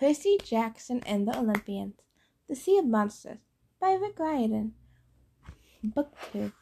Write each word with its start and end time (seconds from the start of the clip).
Percy 0.00 0.38
Jackson 0.42 1.02
and 1.04 1.28
the 1.28 1.38
Olympians. 1.38 1.92
The 2.48 2.54
Sea 2.54 2.78
of 2.78 2.86
Monsters 2.86 3.36
by 3.78 3.92
Rick 3.92 4.18
Riordan. 4.18 4.72
Book 5.84 6.16
2. 6.32 6.52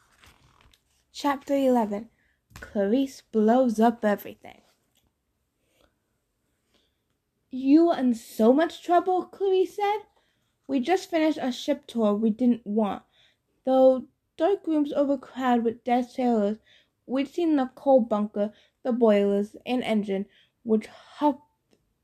Chapter 1.13 1.55
11. 1.55 2.09
Clarisse 2.55 3.21
blows 3.31 3.79
up 3.79 4.03
everything. 4.03 4.59
You 7.49 7.91
are 7.91 7.99
in 7.99 8.13
so 8.13 8.51
much 8.51 8.83
trouble, 8.83 9.27
Clarisse 9.27 9.77
said. 9.77 9.99
We 10.67 10.81
just 10.81 11.09
finished 11.09 11.39
a 11.41 11.53
ship 11.53 11.87
tour 11.87 12.13
we 12.13 12.31
didn't 12.31 12.67
want. 12.67 13.03
Though 13.63 14.07
dark 14.35 14.67
rooms 14.67 14.91
overcrowded 14.91 15.63
with 15.63 15.85
dead 15.85 16.09
sailors, 16.09 16.57
we'd 17.05 17.29
seen 17.29 17.55
the 17.55 17.71
coal 17.73 18.01
bunker, 18.01 18.51
the 18.83 18.91
boilers, 18.91 19.55
and 19.65 19.81
engine, 19.85 20.25
which 20.63 20.87
hopped 20.87 21.45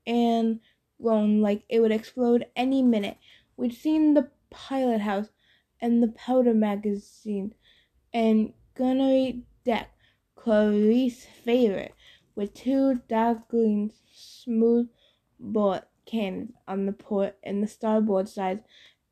and 0.06 0.60
groaned 1.00 1.42
like 1.42 1.64
it 1.68 1.80
would 1.80 1.92
explode 1.92 2.46
any 2.56 2.82
minute. 2.82 3.18
We'd 3.56 3.74
seen 3.74 4.14
the 4.14 4.30
pilot 4.50 5.00
house 5.00 5.30
and 5.80 6.02
the 6.02 6.08
powder 6.08 6.54
magazine 6.54 7.54
and 8.12 8.52
gunnery 8.74 9.42
deck, 9.64 9.90
Clarisse's 10.34 11.26
favorite, 11.26 11.94
with 12.34 12.54
two 12.54 13.00
dark 13.08 13.48
green 13.48 13.92
smooth 14.12 14.88
bore 15.38 15.82
cannons 16.04 16.52
on 16.68 16.86
the 16.86 16.92
port 16.92 17.36
and 17.42 17.62
the 17.62 17.66
starboard 17.66 18.28
side, 18.28 18.62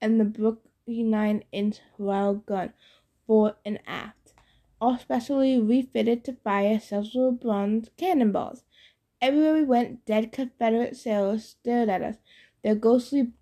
and 0.01 0.21
the 0.21 0.25
Brooke 0.25 0.63
nine 0.87 1.45
inch 1.51 1.81
rail 1.99 2.35
gun 2.35 2.73
fore 3.27 3.57
and 3.65 3.81
aft, 3.87 4.35
all 4.81 4.99
specially 4.99 5.59
refitted 5.59 6.25
to 6.25 6.35
fire 6.35 6.79
several 6.79 7.33
bronze 7.33 7.89
cannonballs. 7.97 8.65
Everywhere 9.25 9.55
we 9.55 9.65
went, 9.65 10.05
dead 10.05 10.33
Confederate 10.33 10.99
sailors 10.99 11.47
stared 11.47 11.89
at 11.89 12.03
us, 12.03 12.17
their 12.63 12.75
ghostly 12.75 13.33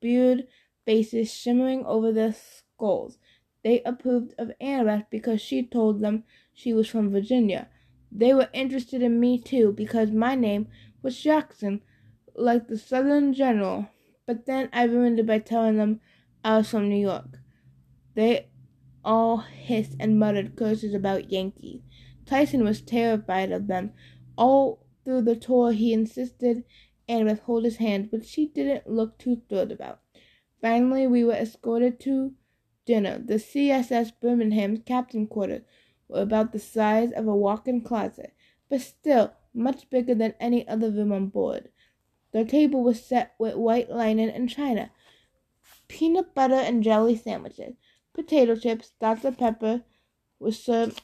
beard 0.00 0.46
faces 0.86 1.30
shimmering 1.30 1.84
over 1.84 2.10
their 2.12 2.32
skulls. 2.32 3.18
They 3.62 3.82
approved 3.82 4.32
of 4.38 4.52
Annabeth 4.58 5.04
because 5.10 5.42
she 5.42 5.62
told 5.62 6.00
them 6.00 6.24
she 6.54 6.72
was 6.72 6.88
from 6.88 7.10
Virginia. 7.10 7.68
They 8.10 8.32
were 8.32 8.48
interested 8.54 9.02
in 9.02 9.20
me 9.20 9.38
too 9.38 9.70
because 9.70 10.12
my 10.12 10.34
name 10.34 10.68
was 11.02 11.22
Jackson, 11.22 11.82
like 12.34 12.68
the 12.68 12.78
Southern 12.78 13.34
general. 13.34 13.90
But 14.26 14.46
then 14.46 14.70
I 14.72 14.84
ruined 14.84 15.20
it 15.20 15.26
by 15.26 15.40
telling 15.40 15.76
them 15.76 16.00
I 16.42 16.56
was 16.56 16.70
from 16.70 16.88
New 16.88 17.06
York. 17.06 17.38
They 18.14 18.46
all 19.04 19.36
hissed 19.36 19.94
and 20.00 20.18
muttered 20.18 20.56
curses 20.56 20.94
about 20.94 21.30
Yankees. 21.30 21.82
Tyson 22.24 22.64
was 22.64 22.80
terrified 22.80 23.52
of 23.52 23.66
them. 23.66 23.92
All 24.34 24.86
through 25.08 25.22
the 25.22 25.34
tour, 25.34 25.72
he 25.72 25.94
insisted 25.94 26.64
Annabeth 27.08 27.40
hold 27.40 27.64
his 27.64 27.78
hand, 27.78 28.10
but 28.10 28.26
she 28.26 28.44
didn't 28.44 28.86
look 28.86 29.16
too 29.16 29.40
thrilled 29.48 29.72
about. 29.72 30.00
Finally, 30.60 31.06
we 31.06 31.24
were 31.24 31.32
escorted 31.32 31.98
to 32.00 32.34
dinner. 32.84 33.18
The 33.18 33.36
CSS 33.36 34.12
Birmingham's 34.20 34.82
captain 34.84 35.26
quarters 35.26 35.62
were 36.08 36.20
about 36.20 36.52
the 36.52 36.58
size 36.58 37.10
of 37.12 37.26
a 37.26 37.34
walk-in 37.34 37.80
closet, 37.80 38.34
but 38.68 38.82
still 38.82 39.32
much 39.54 39.88
bigger 39.88 40.14
than 40.14 40.34
any 40.38 40.68
other 40.68 40.90
room 40.90 41.12
on 41.12 41.28
board. 41.28 41.70
The 42.32 42.44
table 42.44 42.82
was 42.82 43.02
set 43.02 43.34
with 43.38 43.54
white 43.54 43.88
linen 43.88 44.28
and 44.28 44.46
china, 44.46 44.90
peanut 45.88 46.34
butter 46.34 46.52
and 46.52 46.84
jelly 46.84 47.16
sandwiches, 47.16 47.76
potato 48.12 48.56
chips, 48.56 48.92
Dr. 49.00 49.32
Pepper 49.32 49.84
was 50.38 50.62
served 50.62 51.00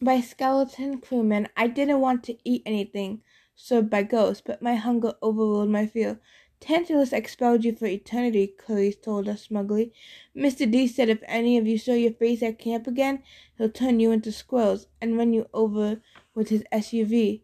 by 0.00 0.20
skeleton 0.20 1.00
crewmen. 1.00 1.48
I 1.56 1.68
didn't 1.68 2.00
want 2.00 2.22
to 2.24 2.36
eat 2.44 2.62
anything 2.66 3.22
served 3.54 3.88
by 3.88 4.02
ghosts, 4.02 4.42
but 4.44 4.60
my 4.60 4.74
hunger 4.74 5.14
overruled 5.22 5.70
my 5.70 5.86
fear. 5.86 6.20
Tantalus 6.60 7.12
expelled 7.12 7.64
you 7.64 7.74
for 7.74 7.86
eternity, 7.86 8.54
Clarisse 8.58 9.00
told 9.00 9.28
us 9.28 9.42
smugly. 9.42 9.92
Mr. 10.34 10.70
D 10.70 10.86
said 10.86 11.08
if 11.08 11.22
any 11.26 11.58
of 11.58 11.66
you 11.66 11.76
show 11.78 11.94
your 11.94 12.12
face 12.12 12.42
at 12.42 12.58
camp 12.58 12.86
again, 12.86 13.22
he'll 13.56 13.70
turn 13.70 14.00
you 14.00 14.10
into 14.10 14.32
squirrels 14.32 14.86
and 15.00 15.16
run 15.16 15.32
you 15.32 15.46
over 15.52 16.00
with 16.34 16.48
his 16.48 16.64
SUV. 16.72 17.42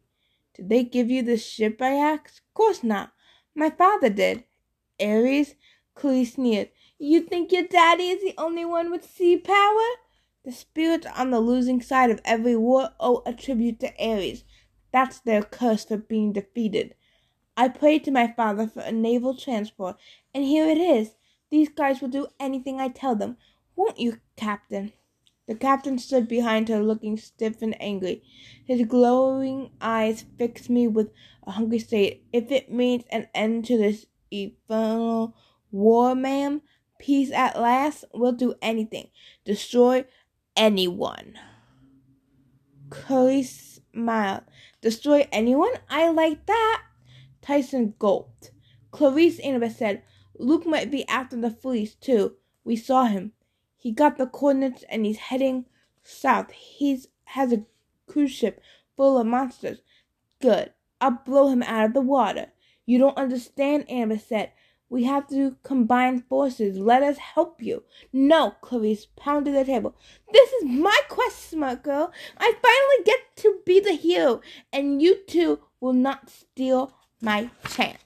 Did 0.54 0.68
they 0.68 0.84
give 0.84 1.10
you 1.10 1.22
the 1.22 1.36
ship? 1.36 1.80
I 1.80 1.92
asked. 1.92 2.42
Course 2.54 2.82
not. 2.82 3.12
My 3.54 3.70
father 3.70 4.08
did. 4.08 4.44
Ares? 5.00 5.54
Clarisse 5.94 6.34
sneered. 6.34 6.70
You 6.98 7.20
think 7.20 7.52
your 7.52 7.66
daddy 7.66 8.08
is 8.08 8.22
the 8.22 8.34
only 8.38 8.64
one 8.64 8.90
with 8.90 9.04
sea 9.04 9.36
power? 9.36 9.88
The 10.44 10.52
spirits 10.52 11.06
on 11.16 11.30
the 11.30 11.38
losing 11.38 11.80
side 11.80 12.10
of 12.10 12.20
every 12.24 12.56
war 12.56 12.90
owe 12.98 13.22
a 13.24 13.32
tribute 13.32 13.78
to 13.80 13.92
Ares. 14.04 14.42
That's 14.92 15.20
their 15.20 15.42
curse 15.42 15.84
for 15.84 15.96
being 15.96 16.32
defeated. 16.32 16.96
I 17.56 17.68
prayed 17.68 18.02
to 18.04 18.10
my 18.10 18.32
father 18.32 18.66
for 18.66 18.80
a 18.80 18.90
naval 18.90 19.36
transport, 19.36 19.96
and 20.34 20.42
here 20.42 20.66
it 20.66 20.78
is. 20.78 21.14
These 21.50 21.68
guys 21.68 22.00
will 22.00 22.08
do 22.08 22.26
anything 22.40 22.80
I 22.80 22.88
tell 22.88 23.14
them. 23.14 23.36
Won't 23.76 24.00
you, 24.00 24.20
Captain? 24.36 24.92
The 25.46 25.54
captain 25.54 25.98
stood 25.98 26.26
behind 26.26 26.68
her, 26.68 26.82
looking 26.82 27.16
stiff 27.16 27.62
and 27.62 27.80
angry. 27.80 28.22
His 28.64 28.86
glowing 28.86 29.70
eyes 29.80 30.24
fixed 30.38 30.70
me 30.70 30.88
with 30.88 31.12
a 31.46 31.52
hungry 31.52 31.78
state. 31.78 32.24
If 32.32 32.50
it 32.50 32.72
means 32.72 33.04
an 33.10 33.28
end 33.34 33.64
to 33.66 33.76
this 33.76 34.06
infernal 34.30 35.36
war, 35.70 36.14
ma'am, 36.14 36.62
peace 36.98 37.30
at 37.30 37.60
last, 37.60 38.04
we'll 38.14 38.32
do 38.32 38.54
anything. 38.62 39.08
Destroy 39.44 40.04
anyone. 40.56 41.38
Curly 42.90 43.42
smiled. 43.42 44.42
Destroy 44.80 45.28
anyone? 45.32 45.72
I 45.88 46.10
like 46.10 46.46
that. 46.46 46.82
Tyson 47.40 47.94
gulped. 47.98 48.50
Clarisse 48.92 49.40
Annabeth 49.44 49.76
said, 49.76 50.02
Luke 50.38 50.66
might 50.66 50.90
be 50.90 51.06
after 51.08 51.36
the 51.36 51.50
fleece, 51.50 51.94
too. 51.94 52.36
We 52.64 52.76
saw 52.76 53.04
him. 53.04 53.32
He 53.76 53.92
got 53.92 54.16
the 54.16 54.26
coordinates 54.26 54.84
and 54.88 55.04
he's 55.04 55.18
heading 55.18 55.66
south. 56.02 56.52
He's 56.52 57.08
has 57.24 57.52
a 57.52 57.64
cruise 58.06 58.30
ship 58.30 58.60
full 58.96 59.18
of 59.18 59.26
monsters. 59.26 59.78
Good. 60.40 60.72
I'll 61.00 61.18
blow 61.24 61.48
him 61.48 61.62
out 61.62 61.86
of 61.86 61.94
the 61.94 62.00
water. 62.00 62.52
You 62.86 62.98
don't 62.98 63.16
understand, 63.16 63.88
Annabeth 63.88 64.26
said. 64.26 64.52
We 64.92 65.04
have 65.04 65.26
to 65.28 65.56
combine 65.62 66.20
forces. 66.20 66.76
Let 66.76 67.02
us 67.02 67.16
help 67.16 67.62
you. 67.62 67.82
No, 68.12 68.56
Clarisse 68.62 69.06
pounded 69.16 69.54
the 69.54 69.64
table. 69.64 69.96
This 70.30 70.52
is 70.52 70.64
my 70.64 71.00
quest, 71.08 71.48
smart 71.48 71.82
girl. 71.82 72.12
I 72.36 72.52
finally 72.60 73.04
get 73.06 73.34
to 73.36 73.60
be 73.64 73.80
the 73.80 73.94
hero, 73.94 74.42
and 74.70 75.00
you 75.00 75.24
two 75.26 75.60
will 75.80 75.94
not 75.94 76.28
steal 76.28 76.92
my 77.22 77.48
chance. 77.70 78.02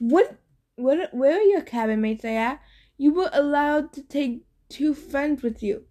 What? 0.00 0.40
What? 0.74 1.14
Where 1.14 1.38
are 1.38 1.42
your 1.42 1.60
cabin 1.60 2.00
mates? 2.00 2.24
I 2.24 2.30
asked. 2.30 2.62
You 2.98 3.14
were 3.14 3.30
allowed 3.32 3.92
to 3.92 4.02
take 4.02 4.44
two 4.68 4.92
friends 4.92 5.44
with 5.44 5.62
you, 5.62 5.84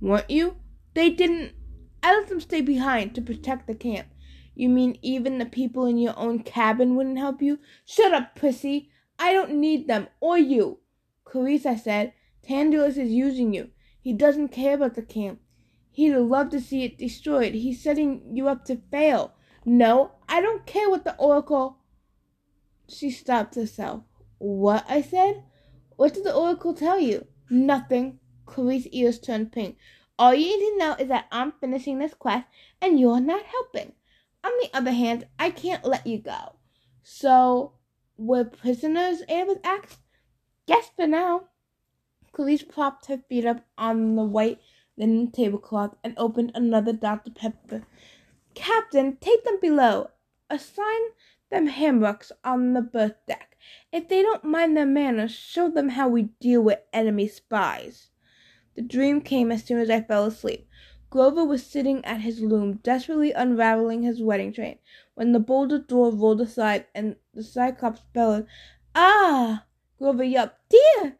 weren't 0.00 0.30
you? 0.30 0.56
They 0.94 1.10
didn't. 1.10 1.52
I 2.02 2.16
let 2.16 2.28
them 2.28 2.40
stay 2.40 2.62
behind 2.62 3.14
to 3.16 3.20
protect 3.20 3.66
the 3.66 3.74
camp. 3.74 4.08
You 4.54 4.70
mean 4.70 4.96
even 5.02 5.36
the 5.36 5.44
people 5.44 5.84
in 5.84 5.98
your 5.98 6.18
own 6.18 6.42
cabin 6.42 6.96
wouldn't 6.96 7.18
help 7.18 7.42
you? 7.42 7.58
Shut 7.84 8.14
up, 8.14 8.34
pussy. 8.34 8.88
I 9.22 9.32
don't 9.32 9.54
need 9.54 9.86
them 9.86 10.08
or 10.18 10.36
you. 10.36 10.80
Clarisse, 11.24 11.64
I 11.64 11.76
said, 11.76 12.12
Tantalus 12.42 12.96
is 12.96 13.12
using 13.12 13.54
you. 13.54 13.70
He 14.00 14.12
doesn't 14.12 14.48
care 14.48 14.74
about 14.74 14.94
the 14.94 15.02
camp. 15.02 15.38
He'd 15.92 16.16
love 16.16 16.50
to 16.50 16.60
see 16.60 16.82
it 16.82 16.98
destroyed. 16.98 17.54
He's 17.54 17.80
setting 17.80 18.22
you 18.34 18.48
up 18.48 18.64
to 18.64 18.80
fail. 18.90 19.34
No, 19.64 20.10
I 20.28 20.40
don't 20.40 20.66
care 20.66 20.90
what 20.90 21.04
the 21.04 21.16
Oracle. 21.18 21.78
She 22.88 23.12
stopped 23.12 23.54
herself. 23.54 24.02
What? 24.38 24.84
I 24.88 25.02
said. 25.02 25.44
What 25.94 26.14
did 26.14 26.24
the 26.24 26.34
Oracle 26.34 26.74
tell 26.74 26.98
you? 26.98 27.28
Nothing. 27.48 28.18
Clarisse's 28.44 28.88
ears 28.88 29.20
turned 29.20 29.52
pink. 29.52 29.76
All 30.18 30.34
you 30.34 30.46
need 30.46 30.70
to 30.70 30.78
know 30.78 30.96
is 30.98 31.06
that 31.06 31.26
I'm 31.30 31.52
finishing 31.60 32.00
this 32.00 32.14
quest 32.14 32.46
and 32.80 32.98
you're 32.98 33.20
not 33.20 33.44
helping. 33.44 33.92
On 34.42 34.50
the 34.60 34.76
other 34.76 34.90
hand, 34.90 35.28
I 35.38 35.50
can't 35.50 35.84
let 35.84 36.08
you 36.08 36.18
go. 36.18 36.56
So 37.04 37.74
were 38.22 38.44
prisoners 38.44 39.22
able 39.28 39.56
to 39.56 39.66
act? 39.66 39.98
Yes, 40.66 40.90
for 40.94 41.06
now. 41.06 41.48
Clarisse 42.32 42.68
propped 42.68 43.06
her 43.06 43.18
feet 43.28 43.44
up 43.44 43.64
on 43.76 44.16
the 44.16 44.24
white 44.24 44.60
linen 44.96 45.30
tablecloth 45.30 45.96
and 46.04 46.14
opened 46.16 46.52
another 46.54 46.92
Dr. 46.92 47.30
Pepper. 47.30 47.82
Captain, 48.54 49.16
take 49.16 49.44
them 49.44 49.58
below. 49.60 50.10
Assign 50.48 51.00
them 51.50 51.68
hamrocks 51.68 52.30
on 52.44 52.72
the 52.72 52.82
berth 52.82 53.16
deck. 53.26 53.56
If 53.92 54.08
they 54.08 54.22
don't 54.22 54.44
mind 54.44 54.76
their 54.76 54.86
manners, 54.86 55.32
show 55.32 55.68
them 55.68 55.90
how 55.90 56.08
we 56.08 56.22
deal 56.40 56.62
with 56.62 56.78
enemy 56.92 57.28
spies. 57.28 58.10
The 58.74 58.82
dream 58.82 59.20
came 59.20 59.52
as 59.52 59.64
soon 59.64 59.78
as 59.78 59.90
I 59.90 60.00
fell 60.00 60.24
asleep. 60.24 60.66
Grover 61.12 61.44
was 61.44 61.62
sitting 61.62 62.02
at 62.06 62.22
his 62.22 62.40
loom, 62.40 62.78
desperately 62.82 63.32
unraveling 63.32 64.02
his 64.02 64.22
wedding 64.22 64.50
train, 64.50 64.78
when 65.12 65.32
the 65.32 65.38
boulder 65.38 65.78
door 65.78 66.10
rolled 66.10 66.40
aside 66.40 66.86
and 66.94 67.16
the 67.34 67.42
Cyclops 67.42 68.00
bellowed, 68.14 68.46
Ah! 68.94 69.66
Grover 69.98 70.24
yelped, 70.24 70.56
Dear! 70.70 71.18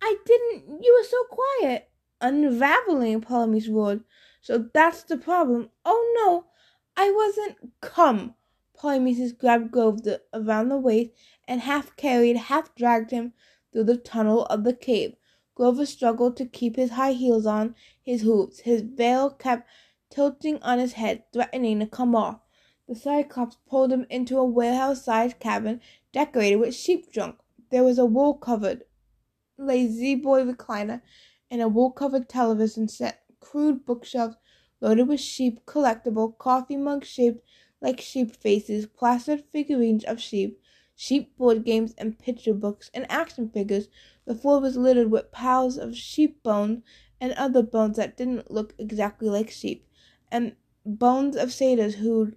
I 0.00 0.16
didn't. 0.24 0.84
You 0.84 0.96
were 0.96 1.08
so 1.08 1.24
quiet. 1.24 1.90
Unraveling, 2.20 3.20
Polyphemus 3.20 3.66
roared. 3.66 4.04
So 4.40 4.70
that's 4.72 5.02
the 5.02 5.16
problem. 5.16 5.70
Oh 5.84 6.12
no, 6.14 6.44
I 6.96 7.10
wasn't. 7.10 7.80
Come, 7.80 8.36
Polyphemus 8.76 9.32
grabbed 9.32 9.72
Grover 9.72 10.20
around 10.32 10.68
the 10.68 10.76
waist 10.76 11.10
and 11.48 11.62
half 11.62 11.96
carried, 11.96 12.36
half 12.36 12.76
dragged 12.76 13.10
him 13.10 13.32
through 13.72 13.84
the 13.84 13.96
tunnel 13.96 14.44
of 14.44 14.62
the 14.62 14.72
cave. 14.72 15.16
Grover 15.56 15.84
struggled 15.84 16.36
to 16.36 16.46
keep 16.46 16.76
his 16.76 16.92
high 16.92 17.12
heels 17.12 17.44
on 17.44 17.74
his 18.10 18.22
hooves. 18.22 18.58
His 18.60 18.82
veil 18.82 19.30
kept 19.30 19.68
tilting 20.10 20.60
on 20.62 20.80
his 20.80 20.94
head, 20.94 21.22
threatening 21.32 21.78
to 21.78 21.86
come 21.86 22.16
off. 22.16 22.40
The 22.88 22.96
Cyclops 22.96 23.56
pulled 23.68 23.92
him 23.92 24.04
into 24.10 24.36
a 24.36 24.44
warehouse-sized 24.44 25.38
cabin 25.38 25.80
decorated 26.12 26.56
with 26.56 26.74
sheep 26.74 27.12
junk. 27.12 27.36
There 27.70 27.84
was 27.84 27.98
a 27.98 28.04
wool-covered 28.04 28.82
La-Z-Boy 29.56 30.42
recliner 30.42 31.02
and 31.52 31.62
a 31.62 31.68
wool-covered 31.68 32.28
television 32.28 32.88
set, 32.88 33.22
crude 33.38 33.86
bookshelves 33.86 34.34
loaded 34.80 35.06
with 35.06 35.20
sheep 35.20 35.64
collectible 35.64 36.36
coffee 36.36 36.76
mugs 36.76 37.06
shaped 37.06 37.46
like 37.80 38.00
sheep 38.00 38.34
faces, 38.34 38.86
plastered 38.86 39.44
figurines 39.52 40.02
of 40.02 40.20
sheep, 40.20 40.60
sheep 40.96 41.36
board 41.36 41.64
games 41.64 41.94
and 41.96 42.18
picture 42.18 42.54
books, 42.54 42.90
and 42.92 43.06
action 43.08 43.48
figures. 43.48 43.86
The 44.24 44.34
floor 44.34 44.60
was 44.60 44.76
littered 44.76 45.12
with 45.12 45.30
piles 45.30 45.78
of 45.78 45.96
sheep 45.96 46.42
bones 46.42 46.82
and 47.20 47.32
other 47.34 47.62
bones 47.62 47.96
that 47.96 48.16
didn't 48.16 48.50
look 48.50 48.74
exactly 48.78 49.28
like 49.28 49.50
sheep, 49.50 49.86
and 50.32 50.56
bones 50.84 51.36
of 51.36 51.52
satyrs 51.52 51.96
who'd 51.96 52.36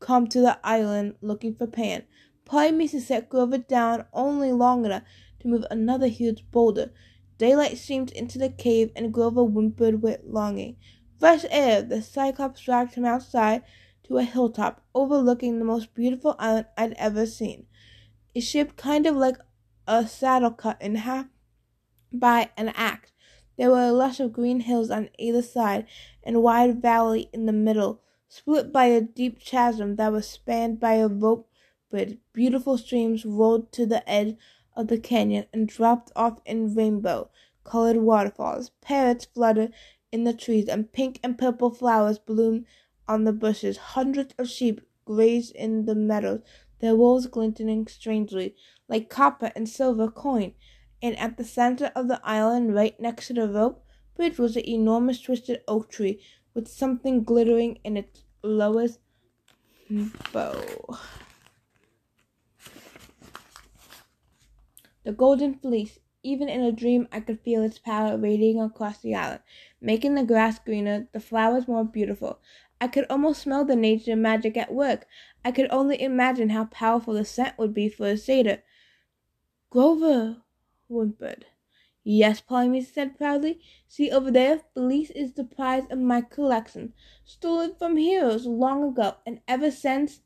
come 0.00 0.26
to 0.26 0.40
the 0.40 0.58
island 0.64 1.14
looking 1.20 1.54
for 1.54 1.66
Pan. 1.66 2.04
Polyphemus 2.44 3.06
set 3.06 3.28
Grover 3.28 3.58
down 3.58 4.04
only 4.12 4.52
long 4.52 4.84
enough 4.84 5.02
to 5.40 5.48
move 5.48 5.64
another 5.70 6.08
huge 6.08 6.44
boulder. 6.50 6.92
Daylight 7.38 7.78
streamed 7.78 8.10
into 8.12 8.38
the 8.38 8.48
cave, 8.48 8.90
and 8.96 9.12
Grover 9.12 9.44
whimpered 9.44 10.02
with 10.02 10.20
longing. 10.24 10.76
Fresh 11.18 11.44
air! 11.50 11.82
The 11.82 12.02
Cyclops 12.02 12.60
dragged 12.60 12.94
him 12.94 13.04
outside 13.04 13.62
to 14.04 14.18
a 14.18 14.24
hilltop 14.24 14.84
overlooking 14.94 15.58
the 15.58 15.64
most 15.64 15.94
beautiful 15.94 16.34
island 16.38 16.66
I'd 16.76 16.94
ever 16.94 17.26
seen. 17.26 17.66
It's 18.34 18.46
shaped 18.46 18.76
kind 18.76 19.06
of 19.06 19.16
like 19.16 19.36
a 19.86 20.06
saddle 20.06 20.50
cut 20.50 20.80
in 20.80 20.96
half 20.96 21.26
by 22.12 22.50
an 22.56 22.70
axe. 22.70 23.11
There 23.56 23.70
were 23.70 23.88
a 23.88 23.92
lush 23.92 24.20
of 24.20 24.32
green 24.32 24.60
hills 24.60 24.90
on 24.90 25.10
either 25.18 25.42
side 25.42 25.86
and 26.22 26.36
a 26.36 26.40
wide 26.40 26.80
valley 26.80 27.28
in 27.32 27.46
the 27.46 27.52
middle, 27.52 28.00
split 28.28 28.72
by 28.72 28.86
a 28.86 29.00
deep 29.00 29.40
chasm 29.40 29.96
that 29.96 30.12
was 30.12 30.28
spanned 30.28 30.80
by 30.80 30.94
a 30.94 31.08
rope 31.08 31.48
bridge. 31.90 32.18
Beautiful 32.32 32.78
streams 32.78 33.24
rolled 33.24 33.70
to 33.72 33.86
the 33.86 34.08
edge 34.08 34.36
of 34.74 34.88
the 34.88 34.98
canyon 34.98 35.46
and 35.52 35.68
dropped 35.68 36.10
off 36.16 36.40
in 36.46 36.74
rainbow 36.74 37.30
colored 37.64 37.98
waterfalls. 37.98 38.70
Parrots 38.80 39.24
fluttered 39.24 39.72
in 40.10 40.24
the 40.24 40.32
trees, 40.32 40.68
and 40.68 40.92
pink 40.92 41.20
and 41.22 41.38
purple 41.38 41.70
flowers 41.70 42.18
bloomed 42.18 42.66
on 43.08 43.24
the 43.24 43.32
bushes. 43.32 43.76
Hundreds 43.76 44.34
of 44.38 44.48
sheep 44.48 44.80
grazed 45.04 45.54
in 45.54 45.86
the 45.86 45.94
meadows, 45.94 46.40
their 46.80 46.96
wool 46.96 47.20
glinting 47.22 47.86
strangely, 47.86 48.54
like 48.88 49.08
copper 49.08 49.52
and 49.54 49.68
silver 49.68 50.10
coin. 50.10 50.54
And 51.02 51.18
at 51.18 51.36
the 51.36 51.44
center 51.44 51.90
of 51.96 52.06
the 52.06 52.20
island, 52.22 52.74
right 52.74 52.98
next 53.00 53.26
to 53.26 53.32
the 53.34 53.48
rope 53.48 53.84
bridge, 54.14 54.38
was 54.38 54.56
an 54.56 54.68
enormous 54.68 55.20
twisted 55.20 55.62
oak 55.66 55.90
tree 55.90 56.22
with 56.54 56.68
something 56.68 57.24
glittering 57.24 57.80
in 57.82 57.96
its 57.96 58.24
lowest 58.42 59.00
bow. 60.32 60.62
The 65.04 65.12
golden 65.12 65.54
fleece. 65.54 65.98
Even 66.24 66.48
in 66.48 66.60
a 66.62 66.70
dream, 66.70 67.08
I 67.10 67.18
could 67.18 67.40
feel 67.40 67.64
its 67.64 67.80
power 67.80 68.16
radiating 68.16 68.62
across 68.62 68.98
the 68.98 69.16
island, 69.16 69.40
making 69.80 70.14
the 70.14 70.22
grass 70.22 70.60
greener, 70.60 71.08
the 71.10 71.18
flowers 71.18 71.66
more 71.66 71.84
beautiful. 71.84 72.38
I 72.80 72.86
could 72.86 73.06
almost 73.10 73.42
smell 73.42 73.64
the 73.64 73.74
nature 73.74 74.14
magic 74.14 74.56
at 74.56 74.72
work. 74.72 75.08
I 75.44 75.50
could 75.50 75.66
only 75.70 76.00
imagine 76.00 76.50
how 76.50 76.66
powerful 76.66 77.14
the 77.14 77.24
scent 77.24 77.58
would 77.58 77.74
be 77.74 77.88
for 77.88 78.06
a 78.06 78.16
satyr. 78.16 78.62
Grover 79.70 80.42
whimpered. 80.92 81.46
Yes, 82.04 82.40
Polyphemus 82.40 82.92
said 82.92 83.16
proudly. 83.16 83.60
See 83.88 84.10
over 84.10 84.30
there, 84.30 84.60
Fleece 84.74 85.10
is 85.10 85.32
the 85.32 85.44
prize 85.44 85.84
of 85.90 85.98
my 85.98 86.20
collection, 86.20 86.92
stolen 87.24 87.74
from 87.76 87.96
heroes 87.96 88.44
long 88.44 88.84
ago, 88.84 89.14
and 89.24 89.40
ever 89.48 89.70
since, 89.70 90.20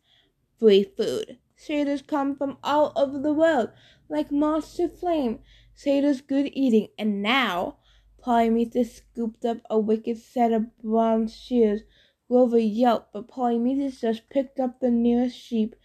free 0.58 0.82
food. 0.82 1.38
Satyrs 1.54 2.02
come 2.02 2.34
from 2.34 2.58
all 2.64 2.92
over 2.96 3.18
the 3.18 3.32
world, 3.32 3.70
like 4.08 4.32
moths 4.32 4.74
to 4.76 4.88
flame. 4.88 5.38
Satyrs 5.74 6.20
good 6.20 6.50
eating, 6.52 6.88
and 6.98 7.22
now 7.22 7.76
Polyphemus 8.18 8.96
scooped 8.96 9.44
up 9.44 9.58
a 9.70 9.78
wicked 9.78 10.18
set 10.18 10.52
of 10.52 10.76
bronze 10.78 11.36
shears. 11.36 11.82
Grover 12.28 12.58
yelped, 12.58 13.12
but 13.12 13.28
Polyphemus 13.28 14.00
just 14.00 14.28
picked 14.30 14.58
up 14.58 14.80
the 14.80 14.90
nearest 14.90 15.38
sheep 15.38 15.76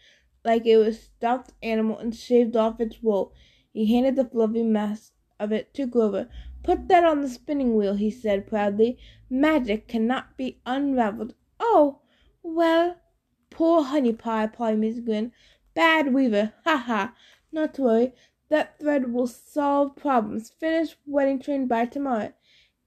like 0.43 0.65
it 0.65 0.77
was 0.77 0.99
stuffed 0.99 1.53
animal 1.61 1.97
and 1.97 2.15
shaved 2.15 2.55
off 2.55 2.79
its 2.79 3.03
wool. 3.03 3.33
He 3.73 3.93
handed 3.93 4.17
the 4.17 4.25
fluffy 4.25 4.63
mass 4.63 5.13
of 5.39 5.51
it 5.51 5.73
to 5.75 5.85
Grover. 5.85 6.29
Put 6.61 6.87
that 6.89 7.03
on 7.03 7.21
the 7.21 7.29
spinning 7.29 7.75
wheel, 7.75 7.95
he 7.95 8.11
said 8.11 8.47
proudly. 8.47 8.99
Magic 9.29 9.87
cannot 9.87 10.35
be 10.37 10.59
unraveled. 10.65 11.33
Oh, 11.59 12.01
well, 12.43 12.97
poor 13.49 13.83
honey 13.83 14.13
pie, 14.13 14.47
Polyphemus 14.47 14.99
grinned. 14.99 15.31
Bad 15.73 16.13
weaver, 16.13 16.53
ha 16.65 16.77
ha. 16.77 17.15
Not 17.51 17.73
to 17.75 17.83
worry, 17.83 18.13
that 18.49 18.77
thread 18.77 19.13
will 19.13 19.27
solve 19.27 19.95
problems. 19.95 20.49
Finish 20.49 20.97
wedding 21.05 21.39
train 21.39 21.67
by 21.67 21.85
tomorrow. 21.85 22.33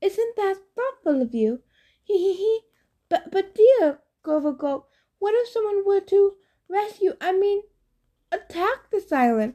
Isn't 0.02 0.36
that 0.36 0.58
thoughtful 0.76 1.22
of 1.22 1.34
you? 1.34 1.62
He 2.02 2.18
he 2.18 2.34
he. 2.34 2.60
But 3.08 3.30
but 3.30 3.54
dear, 3.54 4.00
Grover 4.22 4.52
gulped. 4.52 4.92
What 5.18 5.34
if 5.34 5.48
someone 5.48 5.86
were 5.86 6.00
to 6.00 6.34
rescue? 6.68 7.14
I 7.22 7.32
mean, 7.32 7.62
attack 8.30 8.90
this 8.90 9.10
island? 9.10 9.54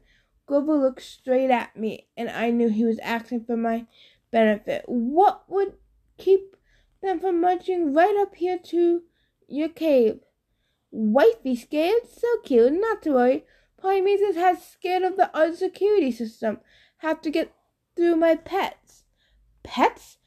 Grover 0.49 0.77
looked 0.77 1.03
straight 1.03 1.51
at 1.51 1.77
me, 1.77 2.07
and 2.17 2.27
I 2.27 2.49
knew 2.49 2.69
he 2.69 2.83
was 2.83 2.97
asking 3.03 3.45
for 3.45 3.55
my 3.55 3.85
benefit. 4.31 4.83
What 4.87 5.43
would 5.47 5.73
keep 6.17 6.55
them 7.03 7.19
from 7.19 7.39
marching 7.39 7.93
right 7.93 8.17
up 8.19 8.33
here 8.33 8.57
to 8.57 9.03
your 9.47 9.69
cave? 9.69 10.21
Wifey 10.89 11.55
scared? 11.55 12.09
So 12.11 12.27
cute. 12.43 12.73
Not 12.73 13.03
to 13.03 13.11
worry. 13.11 13.45
Polyphemus 13.77 14.35
has 14.37 14.65
scared 14.65 15.03
of 15.03 15.17
the 15.17 15.29
odd 15.39 15.55
security 15.55 16.11
system. 16.11 16.61
Have 16.97 17.21
to 17.21 17.29
get 17.29 17.53
through 17.95 18.15
my 18.15 18.33
pets. 18.33 19.03
Pets? 19.61 20.17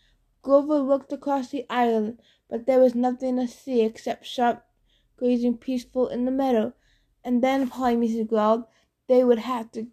Grover 0.41 0.79
looked 0.79 1.13
across 1.13 1.49
the 1.49 1.67
island, 1.69 2.21
but 2.49 2.67
there 2.67 2.79
was 2.79 2.95
nothing 2.95 3.39
to 3.39 3.49
see 3.49 3.81
except 3.81 4.25
sharp 4.25 4.63
grazing 5.17 5.59
peaceful 5.59 6.07
in 6.07 6.27
the 6.27 6.31
meadow. 6.31 6.75
And 7.25 7.43
then 7.43 7.69
Polyphemus 7.69 8.25
growled, 8.29 8.67
they 9.09 9.25
would 9.25 9.41
have 9.41 9.73
to 9.73 9.89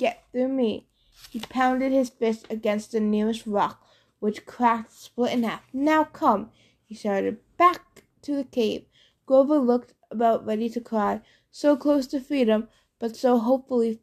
get 0.00 0.24
through 0.32 0.48
me. 0.48 0.86
He 1.30 1.40
pounded 1.40 1.92
his 1.92 2.08
fist 2.08 2.46
against 2.48 2.92
the 2.92 3.00
nearest 3.00 3.46
rock, 3.46 3.86
which 4.18 4.46
cracked, 4.46 4.92
split 4.92 5.32
in 5.34 5.42
half. 5.42 5.62
Now 5.72 6.04
come, 6.04 6.50
he 6.86 6.94
shouted, 6.94 7.36
back 7.58 8.04
to 8.22 8.34
the 8.34 8.44
cave. 8.44 8.86
Grover 9.26 9.58
looked 9.58 9.92
about 10.10 10.46
ready 10.46 10.70
to 10.70 10.80
cry, 10.80 11.20
so 11.50 11.76
close 11.76 12.06
to 12.08 12.20
freedom, 12.20 12.68
but 12.98 13.14
so 13.14 13.38
hopefully, 13.38 14.00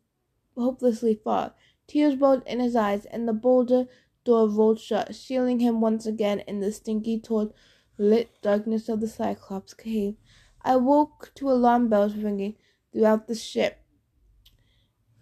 hopelessly 0.55 1.15
far. 1.15 1.53
Tears 1.87 2.15
welled 2.15 2.43
in 2.45 2.59
his 2.59 2.75
eyes, 2.75 3.05
and 3.05 3.27
the 3.27 3.33
boulder 3.33 3.87
door 4.23 4.47
rolled 4.47 4.79
shut, 4.79 5.15
sealing 5.15 5.59
him 5.59 5.81
once 5.81 6.05
again 6.05 6.41
in 6.41 6.59
the 6.59 6.71
stinky, 6.71 7.19
torch 7.19 7.51
lit 7.97 8.29
darkness 8.43 8.87
of 8.87 9.01
the 9.01 9.07
Cyclops 9.07 9.73
cave. 9.73 10.15
I 10.61 10.75
woke 10.75 11.31
to 11.35 11.49
alarm 11.49 11.89
bells 11.89 12.15
ringing 12.15 12.55
throughout 12.93 13.27
the 13.27 13.35
ship. 13.35 13.79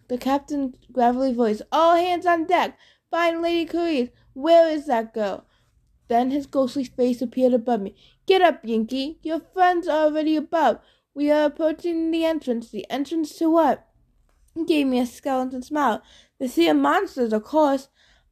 The 0.07 0.17
captain's 0.17 0.75
gravelly 0.91 1.33
voice, 1.33 1.61
All 1.71 1.95
hands 1.95 2.25
on 2.25 2.45
deck! 2.45 2.77
Find 3.09 3.41
Lady 3.41 3.65
Clarisse! 3.65 4.11
Where 4.33 4.69
is 4.69 4.85
that 4.85 5.13
girl? 5.13 5.45
Then 6.07 6.29
his 6.29 6.45
ghostly 6.45 6.83
face 6.83 7.21
appeared 7.21 7.53
above 7.53 7.81
me. 7.81 7.95
Get 8.27 8.41
up, 8.41 8.59
Yankee! 8.63 9.17
Your 9.23 9.39
friends 9.39 9.87
are 9.87 10.05
already 10.05 10.35
above. 10.35 10.79
We 11.15 11.31
are 11.31 11.45
approaching 11.45 12.11
the 12.11 12.25
entrance. 12.25 12.69
The 12.69 12.85
entrance 12.89 13.35
to 13.37 13.49
what? 13.49 13.87
He 14.53 14.65
gave 14.65 14.87
me 14.87 14.99
a 14.99 15.05
skeleton 15.05 15.63
smile. 15.63 16.03
The 16.39 16.47
sea 16.47 16.69
of 16.69 16.77
monsters, 16.77 17.33
of 17.33 17.43
course. 17.43 17.89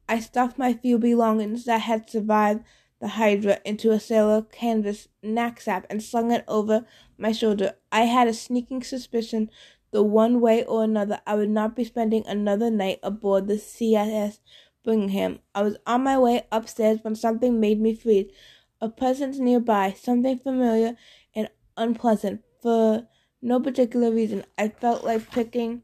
I 0.08 0.20
stuffed 0.20 0.58
my 0.58 0.74
few 0.74 0.98
belongings 0.98 1.64
that 1.64 1.80
had 1.80 2.08
survived 2.08 2.62
the 3.00 3.08
Hydra 3.08 3.60
into 3.64 3.90
a 3.90 4.00
sailor 4.00 4.42
canvas 4.42 5.08
knapsack 5.22 5.86
and 5.90 6.02
slung 6.02 6.30
it 6.30 6.44
over 6.46 6.86
my 7.18 7.32
shoulder. 7.32 7.74
I 7.90 8.02
had 8.02 8.28
a 8.28 8.34
sneaking 8.34 8.82
suspicion 8.82 9.50
the 9.94 10.02
one 10.02 10.40
way 10.40 10.64
or 10.64 10.82
another 10.82 11.20
I 11.24 11.36
would 11.36 11.50
not 11.50 11.76
be 11.76 11.84
spending 11.84 12.26
another 12.26 12.68
night 12.68 12.98
aboard 13.00 13.46
the 13.46 13.54
CSS 13.54 14.40
Birmingham. 14.84 15.38
I 15.54 15.62
was 15.62 15.76
on 15.86 16.02
my 16.02 16.18
way 16.18 16.42
upstairs 16.50 16.98
when 17.02 17.14
something 17.14 17.60
made 17.60 17.80
me 17.80 17.94
freeze. 17.94 18.32
A 18.80 18.88
presence 18.88 19.38
nearby, 19.38 19.94
something 19.96 20.40
familiar 20.40 20.96
and 21.32 21.48
unpleasant. 21.76 22.42
For 22.60 23.06
no 23.40 23.60
particular 23.60 24.10
reason, 24.10 24.44
I 24.58 24.70
felt 24.70 25.04
like 25.04 25.30
picking 25.30 25.82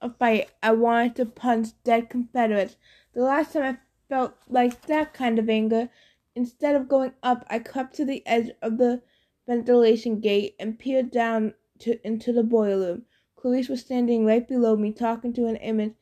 a 0.00 0.10
fight. 0.10 0.50
I 0.60 0.72
wanted 0.72 1.14
to 1.16 1.26
punch 1.26 1.68
dead 1.84 2.10
Confederates. 2.10 2.76
The 3.14 3.22
last 3.22 3.52
time 3.52 3.62
I 3.62 3.78
felt 4.08 4.34
like 4.48 4.86
that 4.86 5.14
kind 5.14 5.38
of 5.38 5.48
anger, 5.48 5.90
instead 6.34 6.74
of 6.74 6.88
going 6.88 7.12
up, 7.22 7.46
I 7.48 7.60
crept 7.60 7.94
to 7.96 8.04
the 8.04 8.26
edge 8.26 8.50
of 8.60 8.78
the 8.78 9.02
ventilation 9.46 10.18
gate 10.18 10.56
and 10.58 10.76
peered 10.76 11.12
down 11.12 11.54
to, 11.78 12.04
into 12.04 12.32
the 12.32 12.42
boiler 12.42 12.78
room. 12.78 13.02
Clarisse 13.44 13.68
was 13.68 13.82
standing 13.82 14.24
right 14.24 14.48
below 14.48 14.74
me, 14.74 14.90
talking 14.90 15.30
to 15.34 15.44
an 15.44 15.56
image 15.56 15.92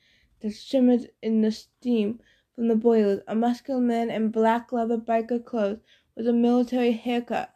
that 0.42 0.54
shimmered 0.54 1.10
in 1.20 1.40
the 1.40 1.50
steam 1.50 2.20
from 2.54 2.68
the 2.68 2.76
boilers. 2.76 3.20
A 3.26 3.34
muscular 3.34 3.80
man 3.80 4.12
in 4.12 4.28
black 4.28 4.70
leather 4.70 4.96
biker 4.96 5.44
clothes 5.44 5.80
with 6.14 6.28
a 6.28 6.32
military 6.32 6.92
haircut, 6.92 7.52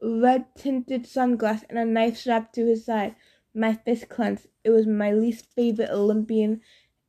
red 0.00 0.46
tinted 0.56 1.06
sunglasses, 1.06 1.66
and 1.68 1.78
a 1.78 1.84
knife 1.84 2.16
strapped 2.16 2.54
to 2.54 2.64
his 2.64 2.86
side. 2.86 3.14
My 3.52 3.74
fist 3.74 4.08
clenched. 4.08 4.46
It 4.64 4.70
was 4.70 4.86
my 4.86 5.12
least 5.12 5.44
favorite 5.54 5.90
Olympian, 5.90 6.62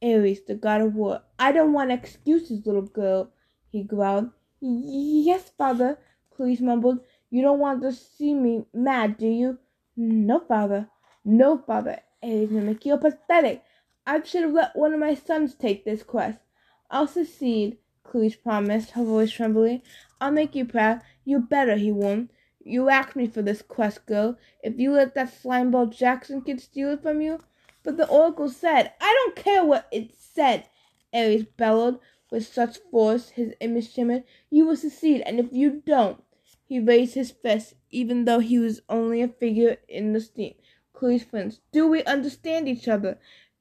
Ares, 0.03 0.41
the 0.41 0.55
god 0.55 0.81
of 0.81 0.95
war. 0.95 1.21
I 1.39 1.53
don't 1.53 1.71
want 1.71 1.93
excuses, 1.93 2.65
little 2.65 2.81
girl, 2.81 3.31
he 3.71 3.83
growled. 3.83 4.31
Yes, 4.59 5.49
father, 5.57 5.97
Clarisse 6.35 6.59
mumbled. 6.59 6.99
You 7.29 7.41
don't 7.41 7.59
want 7.59 7.81
to 7.83 7.93
see 7.93 8.33
me 8.33 8.65
mad, 8.73 9.17
do 9.17 9.27
you? 9.27 9.59
No, 9.95 10.41
father. 10.41 10.89
No, 11.23 11.57
father. 11.57 12.01
Ares 12.23 12.49
mimicked. 12.49 12.85
You're 12.85 12.97
pathetic. 12.97 13.63
I 14.05 14.23
should 14.23 14.43
have 14.43 14.53
let 14.53 14.75
one 14.75 14.93
of 14.93 14.99
my 14.99 15.13
sons 15.13 15.53
take 15.53 15.85
this 15.85 16.03
quest. 16.03 16.39
I'll 16.89 17.07
succeed, 17.07 17.77
Clarisse 18.03 18.41
promised, 18.41 18.91
her 18.91 19.03
voice 19.03 19.31
trembling. 19.31 19.81
I'll 20.21 20.31
make 20.31 20.55
you 20.55 20.65
proud. 20.65 21.01
You 21.25 21.39
better, 21.39 21.75
he 21.75 21.91
warned. 21.91 22.29
You 22.63 22.89
asked 22.89 23.15
me 23.15 23.27
for 23.27 23.41
this 23.41 23.61
quest, 23.61 24.05
girl. 24.05 24.37
If 24.63 24.79
you 24.79 24.91
let 24.91 25.13
that 25.15 25.33
slimeball 25.33 25.95
Jackson 25.95 26.41
kid 26.41 26.61
steal 26.61 26.91
it 26.91 27.01
from 27.01 27.21
you. 27.21 27.39
But 27.83 27.97
the 27.97 28.07
oracle 28.07 28.49
said, 28.49 28.93
I 28.99 29.13
don't 29.13 29.35
care 29.35 29.63
what 29.63 29.87
it 29.91 30.13
said, 30.17 30.65
Ares 31.13 31.45
bellowed 31.45 31.99
with 32.29 32.45
such 32.45 32.79
force 32.91 33.29
his 33.29 33.53
image 33.61 33.93
shimmered. 33.93 34.23
You 34.49 34.65
will 34.65 34.75
succeed, 34.75 35.21
and 35.25 35.39
if 35.39 35.53
you 35.53 35.81
don't, 35.85 36.21
he 36.65 36.79
raised 36.79 37.15
his 37.15 37.31
fist, 37.31 37.75
even 37.89 38.25
though 38.25 38.39
he 38.39 38.59
was 38.59 38.81
only 38.89 39.21
a 39.21 39.29
figure 39.29 39.77
in 39.87 40.11
the 40.11 40.19
steam. 40.19 40.55
Clarisse 40.97 41.29
friends. 41.29 41.59
Do 41.71 41.87
we 41.87 42.03
understand 42.05 42.67
each 42.67 42.87
other? 42.87 43.19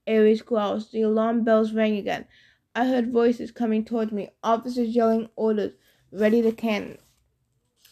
Ares 0.09 0.41
growled. 0.41 0.91
The 0.91 1.03
alarm 1.03 1.45
bells 1.45 1.73
rang 1.73 1.97
again. 1.97 2.25
I 2.75 2.87
heard 2.87 3.13
voices 3.13 3.51
coming 3.51 3.85
towards 3.85 4.13
me, 4.13 4.31
officers 4.43 4.95
yelling 4.95 5.29
orders, 5.37 5.73
ready 6.11 6.41
to 6.43 6.53
cannon. 6.53 6.99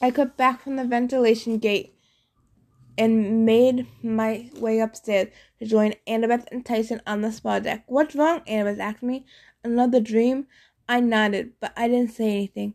I 0.00 0.10
cut 0.10 0.36
back 0.36 0.62
from 0.62 0.76
the 0.76 0.84
ventilation 0.84 1.58
gate 1.58 1.94
and 2.96 3.44
made 3.44 3.86
my 4.02 4.50
way 4.56 4.80
upstairs 4.80 5.28
to 5.58 5.66
join 5.66 5.94
Annabeth 6.06 6.46
and 6.50 6.64
Tyson 6.64 7.02
on 7.06 7.22
the 7.22 7.32
spar 7.32 7.60
deck. 7.60 7.84
What's 7.86 8.14
wrong? 8.14 8.40
Annabeth 8.46 8.78
asked 8.78 9.02
me. 9.02 9.26
Another 9.62 10.00
dream? 10.00 10.46
I 10.88 11.00
nodded, 11.00 11.52
but 11.60 11.72
I 11.76 11.88
didn't 11.88 12.12
say 12.12 12.30
anything. 12.30 12.74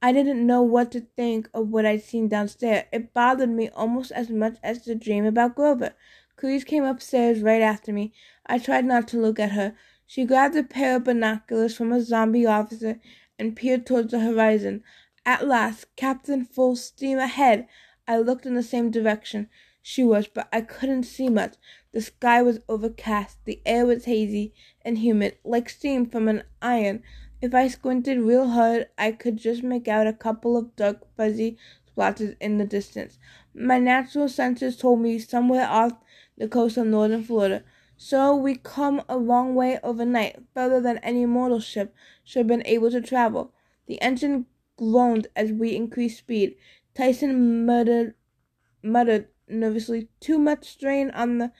I 0.00 0.12
didn't 0.12 0.46
know 0.46 0.62
what 0.62 0.92
to 0.92 1.00
think 1.00 1.48
of 1.52 1.70
what 1.70 1.84
I'd 1.84 2.02
seen 2.02 2.28
downstairs. 2.28 2.84
It 2.92 3.12
bothered 3.12 3.50
me 3.50 3.68
almost 3.70 4.12
as 4.12 4.30
much 4.30 4.56
as 4.62 4.84
the 4.84 4.94
dream 4.94 5.24
about 5.24 5.56
Grover. 5.56 5.94
Clarisse 6.36 6.64
came 6.64 6.84
upstairs 6.84 7.42
right 7.42 7.62
after 7.62 7.92
me. 7.92 8.12
I 8.46 8.58
tried 8.58 8.84
not 8.84 9.08
to 9.08 9.20
look 9.20 9.40
at 9.40 9.52
her. 9.52 9.74
She 10.06 10.24
grabbed 10.24 10.56
a 10.56 10.62
pair 10.62 10.96
of 10.96 11.04
binoculars 11.04 11.76
from 11.76 11.92
a 11.92 12.00
zombie 12.00 12.46
officer 12.46 13.00
and 13.38 13.56
peered 13.56 13.86
towards 13.86 14.12
the 14.12 14.20
horizon. 14.20 14.84
At 15.26 15.48
last, 15.48 15.86
Captain 15.96 16.44
full 16.44 16.76
steam 16.76 17.18
ahead. 17.18 17.66
I 18.06 18.18
looked 18.18 18.46
in 18.46 18.54
the 18.54 18.62
same 18.62 18.90
direction 18.90 19.48
she 19.82 20.04
was, 20.04 20.28
but 20.28 20.48
I 20.52 20.60
couldn't 20.60 21.04
see 21.04 21.30
much. 21.30 21.54
The 21.92 22.02
sky 22.02 22.42
was 22.42 22.60
overcast, 22.68 23.38
the 23.46 23.62
air 23.64 23.86
was 23.86 24.04
hazy 24.04 24.52
and 24.82 24.98
humid, 24.98 25.38
like 25.44 25.70
steam 25.70 26.04
from 26.04 26.28
an 26.28 26.42
iron. 26.60 27.02
If 27.40 27.54
I 27.54 27.68
squinted 27.68 28.18
real 28.18 28.48
hard, 28.48 28.88
I 28.98 29.12
could 29.12 29.36
just 29.36 29.62
make 29.62 29.86
out 29.86 30.08
a 30.08 30.12
couple 30.12 30.56
of 30.56 30.74
dark, 30.74 31.06
fuzzy 31.16 31.56
splotches 31.86 32.34
in 32.40 32.58
the 32.58 32.64
distance. 32.64 33.18
My 33.54 33.78
natural 33.78 34.28
senses 34.28 34.76
told 34.76 35.00
me 35.00 35.18
somewhere 35.20 35.68
off 35.68 35.92
the 36.36 36.48
coast 36.48 36.76
of 36.76 36.86
northern 36.86 37.22
Florida. 37.22 37.62
So 37.96 38.34
we 38.34 38.56
come 38.56 39.02
a 39.08 39.16
long 39.16 39.54
way 39.54 39.78
overnight, 39.82 40.42
further 40.54 40.80
than 40.80 40.98
any 40.98 41.26
mortal 41.26 41.60
ship 41.60 41.94
should 42.24 42.40
have 42.40 42.46
been 42.48 42.66
able 42.66 42.90
to 42.90 43.00
travel. 43.00 43.52
The 43.86 44.00
engine 44.02 44.46
groaned 44.76 45.28
as 45.36 45.52
we 45.52 45.76
increased 45.76 46.18
speed. 46.18 46.56
Tyson 46.94 47.64
muttered, 47.64 48.14
muttered 48.82 49.28
nervously, 49.48 50.08
"Too 50.20 50.38
much 50.38 50.68
strain 50.68 51.10
on 51.10 51.38
the 51.38 51.52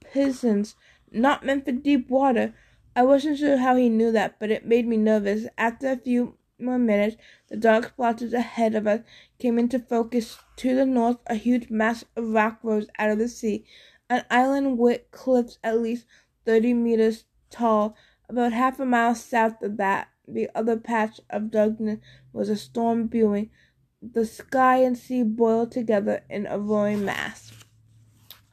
pistons. 0.00 0.74
Not 1.10 1.44
meant 1.44 1.66
for 1.66 1.72
deep 1.72 2.08
water." 2.08 2.54
I 2.94 3.02
wasn't 3.02 3.38
sure 3.38 3.56
how 3.56 3.76
he 3.76 3.88
knew 3.88 4.12
that, 4.12 4.38
but 4.38 4.50
it 4.50 4.66
made 4.66 4.86
me 4.86 4.98
nervous. 4.98 5.46
After 5.56 5.90
a 5.90 5.96
few 5.96 6.36
more 6.58 6.78
minutes, 6.78 7.16
the 7.48 7.56
dark 7.56 7.86
splotches 7.86 8.34
ahead 8.34 8.74
of 8.74 8.86
us 8.86 9.00
came 9.38 9.58
into 9.58 9.78
focus. 9.78 10.38
To 10.56 10.74
the 10.74 10.84
north, 10.84 11.16
a 11.26 11.34
huge 11.34 11.70
mass 11.70 12.04
of 12.16 12.28
rock 12.28 12.58
rose 12.62 12.88
out 12.98 13.10
of 13.10 13.18
the 13.18 13.28
sea, 13.28 13.64
an 14.10 14.24
island 14.30 14.78
with 14.78 15.10
cliffs 15.10 15.58
at 15.64 15.80
least 15.80 16.06
thirty 16.44 16.74
meters 16.74 17.24
tall. 17.48 17.96
About 18.28 18.52
half 18.52 18.78
a 18.78 18.84
mile 18.84 19.14
south 19.14 19.62
of 19.62 19.78
that, 19.78 20.08
the 20.28 20.50
other 20.54 20.76
patch 20.76 21.20
of 21.30 21.50
darkness 21.50 21.98
was 22.32 22.48
a 22.48 22.56
storm 22.56 23.06
brewing. 23.06 23.50
The 24.02 24.26
sky 24.26 24.78
and 24.78 24.98
sea 24.98 25.22
boiled 25.22 25.72
together 25.72 26.24
in 26.28 26.46
a 26.46 26.58
roaring 26.58 27.04
mass. 27.04 27.52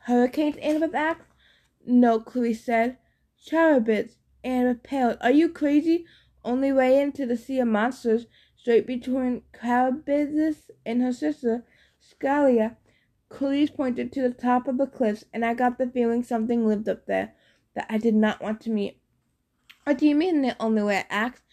Hurricanes, 0.06 0.56
in 0.58 0.82
Annabeth 0.82 0.94
asked. 0.94 1.22
No, 1.86 2.20
Clarisse 2.20 2.64
said. 2.64 2.98
Charybdis, 3.42 4.18
Annabeth 4.44 4.84
repelled. 4.84 5.18
Are 5.22 5.32
you 5.32 5.50
crazy? 5.50 6.06
Only 6.44 6.72
way 6.72 7.02
into 7.02 7.26
the 7.26 7.38
sea 7.38 7.60
of 7.60 7.68
monsters, 7.68 8.28
straight 8.56 8.88
between 8.88 9.44
Charybdis 9.60 10.72
and 10.86 11.02
her 11.02 11.14
sister, 11.14 11.66
Scylla. 12.00 12.78
Clarisse 13.30 13.76
pointed 13.76 14.12
to 14.14 14.22
the 14.22 14.34
top 14.34 14.68
of 14.68 14.78
the 14.78 14.88
cliffs, 14.88 15.26
and 15.34 15.46
I 15.46 15.54
got 15.54 15.78
the 15.78 15.88
feeling 15.88 16.24
something 16.24 16.66
lived 16.66 16.90
up 16.90 17.06
there 17.06 17.34
that 17.76 17.86
I 17.90 17.98
did 17.98 18.16
not 18.16 18.42
want 18.42 18.62
to 18.62 18.72
meet. 18.72 19.00
What 19.84 19.98
do 19.98 20.08
you 20.08 20.16
mean 20.16 20.42
the 20.42 20.56
only 20.60 20.84
way? 20.84 20.98
I 20.98 21.06
asked. 21.10 21.44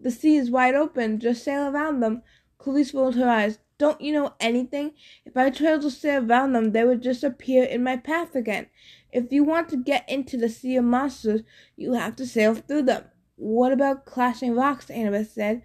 The 0.00 0.10
sea 0.10 0.36
is 0.36 0.50
wide 0.50 0.74
open. 0.74 1.18
Just 1.18 1.42
sail 1.42 1.68
around 1.68 2.00
them. 2.00 2.22
Clarisse 2.58 2.94
rolled 2.94 3.16
her 3.16 3.28
eyes. 3.28 3.58
Don't 3.78 4.00
you 4.00 4.12
know 4.12 4.34
anything? 4.40 4.92
If 5.24 5.36
I 5.36 5.50
tried 5.50 5.82
to 5.82 5.90
sail 5.90 6.24
around 6.24 6.52
them, 6.52 6.72
they 6.72 6.84
would 6.84 7.02
just 7.02 7.22
appear 7.22 7.64
in 7.64 7.82
my 7.82 7.96
path 7.96 8.34
again. 8.34 8.66
If 9.12 9.30
you 9.30 9.44
want 9.44 9.68
to 9.70 9.76
get 9.76 10.08
into 10.08 10.36
the 10.36 10.48
sea 10.48 10.76
of 10.76 10.84
monsters, 10.84 11.42
you 11.76 11.92
have 11.92 12.16
to 12.16 12.26
sail 12.26 12.54
through 12.54 12.82
them. 12.82 13.04
What 13.36 13.72
about 13.72 14.06
clashing 14.06 14.54
rocks? 14.54 14.86
Annabeth 14.86 15.30
said. 15.30 15.62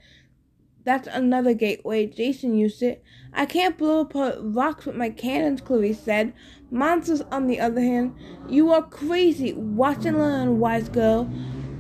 That's 0.84 1.08
another 1.08 1.54
gateway. 1.54 2.08
Jason 2.08 2.58
used 2.58 2.82
it. 2.82 3.04
I 3.34 3.46
can't 3.46 3.78
blow 3.78 4.02
apart 4.02 4.36
rocks 4.40 4.86
with 4.86 4.96
my 4.96 5.10
cannons, 5.10 5.62
Clarisse 5.62 6.04
said. 6.04 6.34
Monsters, 6.72 7.22
on 7.32 7.48
the 7.48 7.60
other 7.60 7.82
hand, 7.82 8.16
you 8.50 8.72
are 8.72 8.82
crazy. 8.82 9.54
Watch 9.54 10.06
and 10.06 10.18
learn, 10.18 10.60
wise 10.60 10.90
girl. 10.90 11.32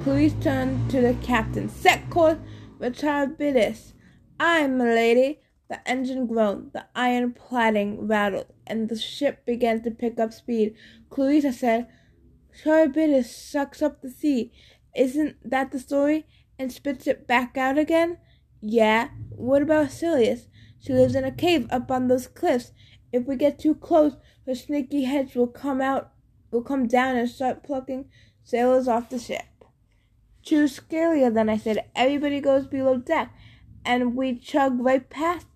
Clarisse 0.04 0.42
turned 0.42 0.90
to 0.92 1.02
the 1.02 1.16
captain. 1.16 1.68
Set 1.68 2.10
course 2.10 2.38
Charybdis. 2.94 3.94
Aye, 4.40 4.68
milady. 4.68 5.40
The 5.72 5.88
engine 5.90 6.28
groaned, 6.28 6.72
the 6.74 6.88
iron 6.94 7.32
plating 7.32 8.06
rattled, 8.06 8.48
and 8.68 8.90
the 8.90 8.98
ship 8.98 9.46
began 9.46 9.82
to 9.84 9.90
pick 9.90 10.20
up 10.20 10.34
speed. 10.34 10.75
Clarissa 11.10 11.54
said, 11.54 11.88
Charybdis 12.62 13.34
sucks 13.34 13.82
up 13.82 14.01
the 14.01 14.10
sea. 14.10 14.51
Isn't 14.94 15.38
that 15.50 15.72
the 15.72 15.80
story? 15.80 16.25
And 16.60 16.74
spits 16.74 17.08
it 17.08 17.25
back 17.25 17.58
out 17.58 17.78
again? 17.78 18.18
Yeah. 18.60 19.12
What 19.30 19.62
about 19.62 19.92
Scylla? 19.92 20.36
She 20.78 20.92
lives 20.92 21.16
in 21.16 21.24
a 21.24 21.32
cave 21.32 21.68
up 21.72 21.90
on 21.90 22.10
those 22.10 22.28
cliffs. 22.28 22.74
If 23.13 23.25
we 23.25 23.38
get 23.38 23.58
too 23.58 23.75
close, 23.75 24.18
her 24.46 24.56
snaky 24.56 25.06
heads 25.06 25.36
will 25.36 25.48
come 25.48 25.80
out, 25.80 26.12
will 26.51 26.63
come 26.63 26.86
down 26.86 27.16
and 27.16 27.30
start 27.30 27.63
plucking 27.63 28.10
sailors 28.44 28.90
off 28.90 29.10
the 29.10 29.18
ship. 29.18 29.46
Choose 30.44 30.75
Scylla, 30.75 31.32
then 31.32 31.48
I 31.48 31.56
said. 31.56 31.86
Everybody 31.96 32.42
goes 32.42 32.68
below 32.68 32.98
deck 32.98 33.34
and 33.86 34.18
we 34.18 34.38
chug 34.38 34.82
right 34.82 35.10
past. 35.10 35.48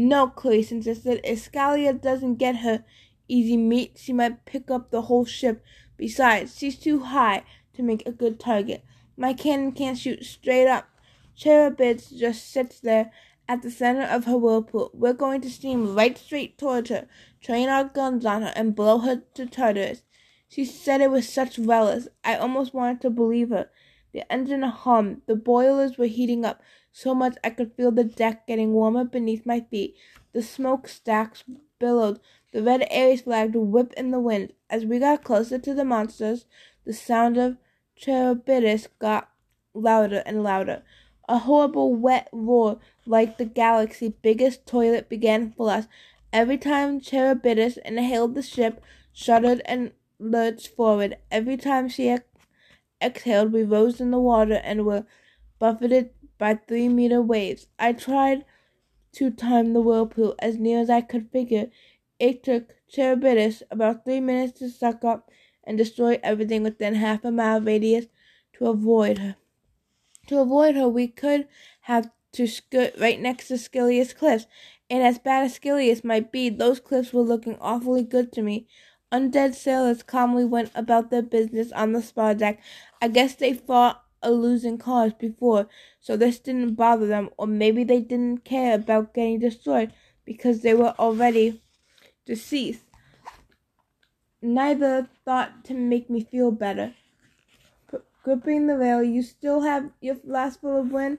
No, 0.00 0.28
Clarisse 0.28 0.70
insisted. 0.70 1.20
If 1.24 1.40
Scylla 1.40 1.92
doesn't 1.92 2.36
get 2.36 2.58
her 2.58 2.84
easy 3.26 3.56
meat, 3.56 3.96
she 3.96 4.12
might 4.12 4.44
pick 4.44 4.70
up 4.70 4.92
the 4.92 5.02
whole 5.02 5.24
ship. 5.24 5.60
Besides, 5.96 6.56
she's 6.56 6.78
too 6.78 7.00
high 7.00 7.42
to 7.74 7.82
make 7.82 8.06
a 8.06 8.12
good 8.12 8.38
target. 8.38 8.84
My 9.16 9.32
cannon 9.32 9.72
can't 9.72 9.98
shoot 9.98 10.24
straight 10.24 10.68
up. 10.68 10.88
Charybdis 11.34 12.10
just 12.10 12.48
sits 12.48 12.78
there 12.78 13.10
at 13.48 13.62
the 13.62 13.72
center 13.72 14.02
of 14.02 14.26
her 14.26 14.38
whirlpool. 14.38 14.92
We're 14.94 15.14
going 15.14 15.40
to 15.40 15.50
steam 15.50 15.96
right 15.96 16.16
straight 16.16 16.58
towards 16.58 16.90
her, 16.90 17.08
train 17.40 17.68
our 17.68 17.82
guns 17.82 18.24
on 18.24 18.42
her, 18.42 18.52
and 18.54 18.76
blow 18.76 18.98
her 18.98 19.24
to 19.34 19.46
Tartarus. 19.46 20.02
She 20.48 20.64
said 20.64 21.00
it 21.00 21.10
with 21.10 21.24
such 21.24 21.58
relish, 21.58 22.04
I 22.22 22.36
almost 22.36 22.72
wanted 22.72 23.00
to 23.00 23.10
believe 23.10 23.48
her. 23.48 23.68
The 24.12 24.32
engine 24.32 24.62
hummed. 24.62 25.22
The 25.26 25.34
boilers 25.34 25.98
were 25.98 26.06
heating 26.06 26.44
up 26.44 26.62
so 26.98 27.14
much 27.14 27.36
I 27.44 27.50
could 27.50 27.74
feel 27.74 27.92
the 27.92 28.02
deck 28.02 28.48
getting 28.48 28.72
warmer 28.72 29.04
beneath 29.04 29.46
my 29.46 29.60
feet. 29.60 29.94
The 30.32 30.42
smokestacks 30.42 31.44
billowed. 31.78 32.18
The 32.52 32.60
red 32.60 32.84
Ares 32.90 33.20
flag 33.20 33.54
whipped 33.54 33.94
in 33.94 34.10
the 34.10 34.18
wind. 34.18 34.52
As 34.68 34.84
we 34.84 34.98
got 34.98 35.22
closer 35.22 35.60
to 35.60 35.74
the 35.74 35.84
monsters, 35.84 36.44
the 36.84 36.92
sound 36.92 37.36
of 37.36 37.56
Charybdis 37.94 38.88
got 38.98 39.30
louder 39.74 40.24
and 40.26 40.42
louder. 40.42 40.82
A 41.28 41.38
horrible 41.38 41.94
wet 41.94 42.28
roar 42.32 42.80
like 43.06 43.38
the 43.38 43.44
galaxy's 43.44 44.14
biggest 44.20 44.66
toilet 44.66 45.08
began 45.08 45.52
for 45.52 45.70
us. 45.70 45.86
Every 46.32 46.58
time 46.58 46.98
Charybdis 46.98 47.76
inhaled 47.84 48.34
the 48.34 48.42
ship 48.42 48.82
shuddered 49.12 49.62
and 49.66 49.92
lurched 50.18 50.74
forward. 50.74 51.16
Every 51.30 51.58
time 51.58 51.88
she 51.88 52.08
ex- 52.08 52.24
exhaled, 53.00 53.52
we 53.52 53.62
rose 53.62 54.00
in 54.00 54.10
the 54.10 54.18
water 54.18 54.60
and 54.64 54.84
were 54.84 55.06
buffeted 55.60 56.10
by 56.38 56.54
three 56.54 56.88
meter 56.88 57.20
waves. 57.20 57.66
I 57.78 57.92
tried 57.92 58.44
to 59.12 59.30
time 59.30 59.72
the 59.72 59.80
whirlpool 59.80 60.34
as 60.38 60.56
near 60.56 60.80
as 60.80 60.88
I 60.88 61.00
could 61.00 61.30
figure. 61.30 61.68
It 62.18 62.42
took 62.42 62.76
Charybdis 62.88 63.62
about 63.70 64.04
three 64.04 64.20
minutes 64.20 64.58
to 64.60 64.70
suck 64.70 65.04
up 65.04 65.30
and 65.64 65.76
destroy 65.76 66.18
everything 66.22 66.62
within 66.62 66.94
half 66.94 67.24
a 67.24 67.30
mile 67.30 67.60
radius 67.60 68.06
to 68.54 68.66
avoid 68.66 69.18
her. 69.18 69.36
To 70.28 70.40
avoid 70.40 70.76
her, 70.76 70.88
we 70.88 71.08
could 71.08 71.48
have 71.82 72.10
to 72.32 72.46
skirt 72.46 72.94
right 72.98 73.20
next 73.20 73.48
to 73.48 73.58
Scylla's 73.58 74.12
cliffs, 74.12 74.46
and 74.90 75.02
as 75.02 75.18
bad 75.18 75.44
as 75.44 75.54
Scylla 75.54 75.94
might 76.04 76.30
be, 76.30 76.48
those 76.48 76.80
cliffs 76.80 77.12
were 77.12 77.22
looking 77.22 77.56
awfully 77.60 78.02
good 78.02 78.32
to 78.32 78.42
me. 78.42 78.66
Undead 79.10 79.54
sailors 79.54 80.02
calmly 80.02 80.44
went 80.44 80.70
about 80.74 81.10
their 81.10 81.22
business 81.22 81.72
on 81.72 81.92
the 81.92 82.02
spar 82.02 82.34
deck. 82.34 82.60
I 83.00 83.08
guess 83.08 83.34
they 83.34 83.54
fought 83.54 84.04
a 84.22 84.30
losing 84.30 84.78
cause 84.78 85.12
before, 85.12 85.68
so 86.00 86.16
this 86.16 86.38
didn't 86.38 86.74
bother 86.74 87.06
them, 87.06 87.30
or 87.36 87.46
maybe 87.46 87.84
they 87.84 88.00
didn't 88.00 88.44
care 88.44 88.74
about 88.74 89.14
getting 89.14 89.38
destroyed 89.38 89.92
because 90.24 90.60
they 90.60 90.74
were 90.74 90.94
already 90.98 91.62
deceased. 92.26 92.84
Neither 94.40 95.08
thought 95.24 95.64
to 95.64 95.74
make 95.74 96.08
me 96.08 96.22
feel 96.22 96.50
better. 96.50 96.94
P- 97.90 97.98
gripping 98.22 98.66
the 98.66 98.76
rail, 98.76 99.02
you 99.02 99.22
still 99.22 99.62
have 99.62 99.90
your 100.00 100.16
last 100.24 100.60
full 100.60 100.80
of 100.80 100.92
wind? 100.92 101.18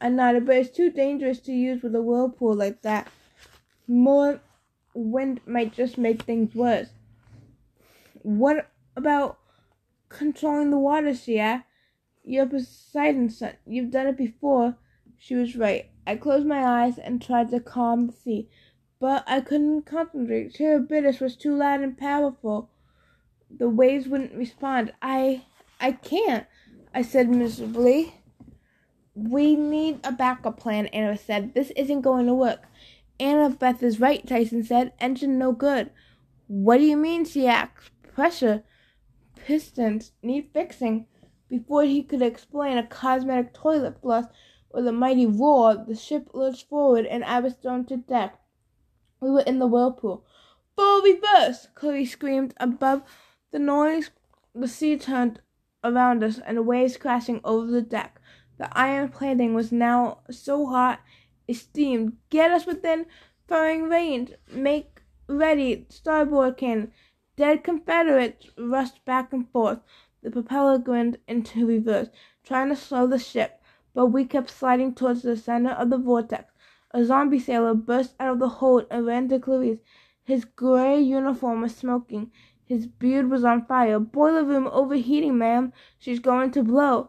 I 0.00 0.08
nodded, 0.10 0.46
but 0.46 0.56
it's 0.56 0.76
too 0.76 0.90
dangerous 0.90 1.40
to 1.40 1.52
use 1.52 1.82
with 1.82 1.94
a 1.94 2.02
whirlpool 2.02 2.54
like 2.54 2.82
that. 2.82 3.08
More 3.86 4.40
wind 4.94 5.40
might 5.46 5.72
just 5.72 5.98
make 5.98 6.22
things 6.22 6.54
worse. 6.54 6.90
What 8.22 8.70
about 8.96 9.38
controlling 10.08 10.70
the 10.70 10.78
water, 10.78 11.14
asked. 11.38 11.64
You're 12.28 12.44
Poseidon's 12.44 13.38
son. 13.38 13.54
You've 13.66 13.90
done 13.90 14.06
it 14.06 14.18
before. 14.18 14.76
She 15.16 15.34
was 15.34 15.56
right. 15.56 15.90
I 16.06 16.16
closed 16.16 16.46
my 16.46 16.62
eyes 16.62 16.98
and 16.98 17.22
tried 17.22 17.48
to 17.50 17.60
calm 17.60 18.06
the 18.06 18.12
sea, 18.12 18.50
but 19.00 19.24
I 19.26 19.40
couldn't 19.40 19.86
concentrate. 19.86 20.54
Charybdis 20.54 21.20
was 21.20 21.36
too 21.36 21.56
loud 21.56 21.80
and 21.80 21.96
powerful. 21.96 22.68
The 23.50 23.70
waves 23.70 24.08
wouldn't 24.08 24.34
respond. 24.34 24.92
I 25.00 25.46
I 25.80 25.92
can't, 25.92 26.46
I 26.94 27.00
said 27.00 27.30
miserably. 27.30 28.12
We 29.14 29.56
need 29.56 30.00
a 30.04 30.12
backup 30.12 30.60
plan, 30.60 30.88
Anna 30.88 31.16
said. 31.16 31.54
This 31.54 31.70
isn't 31.76 32.02
going 32.02 32.26
to 32.26 32.34
work. 32.34 32.64
Annabeth 33.18 33.82
is 33.82 34.00
right, 34.00 34.26
Tyson 34.26 34.62
said. 34.64 34.92
Engine 35.00 35.38
no 35.38 35.52
good. 35.52 35.90
What 36.46 36.76
do 36.76 36.84
you 36.84 36.98
mean? 36.98 37.24
she 37.24 37.46
asked. 37.46 37.90
Pressure. 38.02 38.64
Pistons 39.34 40.12
need 40.22 40.50
fixing. 40.52 41.06
Before 41.48 41.82
he 41.82 42.02
could 42.02 42.22
explain, 42.22 42.76
a 42.76 42.86
cosmetic 42.86 43.54
toilet 43.54 44.00
flush 44.00 44.26
with 44.72 44.86
a 44.86 44.92
mighty 44.92 45.26
roar, 45.26 45.74
the 45.74 45.94
ship 45.94 46.30
lurched 46.34 46.68
forward 46.68 47.06
and 47.06 47.24
I 47.24 47.40
was 47.40 47.54
thrown 47.54 47.86
to 47.86 47.96
deck. 47.96 48.38
We 49.20 49.30
were 49.30 49.40
in 49.40 49.58
the 49.58 49.66
whirlpool. 49.66 50.24
Full 50.76 51.02
reverse! 51.02 51.68
Chloe 51.74 52.04
screamed. 52.04 52.54
Above 52.58 53.02
the 53.50 53.58
noise, 53.58 54.10
the 54.54 54.68
sea 54.68 54.96
turned 54.96 55.40
around 55.82 56.22
us 56.22 56.38
and 56.38 56.66
waves 56.66 56.96
crashing 56.96 57.40
over 57.44 57.70
the 57.70 57.82
deck. 57.82 58.20
The 58.58 58.76
iron 58.76 59.08
plating 59.08 59.54
was 59.54 59.72
now 59.72 60.20
so 60.30 60.66
hot 60.66 61.00
it 61.46 61.54
steamed. 61.54 62.18
Get 62.28 62.50
us 62.50 62.66
within 62.66 63.06
firing 63.46 63.84
range. 63.88 64.32
Make 64.52 65.00
ready. 65.26 65.86
Starboard 65.88 66.58
cannon. 66.58 66.92
Dead 67.36 67.64
Confederates 67.64 68.48
rushed 68.58 69.04
back 69.04 69.32
and 69.32 69.48
forth. 69.50 69.80
The 70.28 70.42
propeller 70.42 70.76
grinned 70.76 71.16
into 71.26 71.64
reverse, 71.64 72.10
trying 72.44 72.68
to 72.68 72.76
slow 72.76 73.06
the 73.06 73.18
ship, 73.18 73.62
but 73.94 74.08
we 74.08 74.26
kept 74.26 74.50
sliding 74.50 74.94
towards 74.94 75.22
the 75.22 75.38
center 75.38 75.70
of 75.70 75.88
the 75.88 75.96
vortex. 75.96 76.52
A 76.90 77.02
zombie 77.02 77.38
sailor 77.38 77.72
burst 77.72 78.14
out 78.20 78.32
of 78.32 78.38
the 78.38 78.50
hold 78.50 78.84
and 78.90 79.06
ran 79.06 79.30
to 79.30 79.38
Clarisse. 79.38 79.80
His 80.22 80.44
gray 80.44 81.00
uniform 81.00 81.62
was 81.62 81.74
smoking. 81.74 82.30
His 82.66 82.86
beard 82.86 83.30
was 83.30 83.42
on 83.42 83.64
fire. 83.64 83.98
Boiler 83.98 84.44
room 84.44 84.68
overheating, 84.70 85.38
ma'am. 85.38 85.72
She's 85.98 86.20
going 86.20 86.50
to 86.50 86.62
blow. 86.62 87.08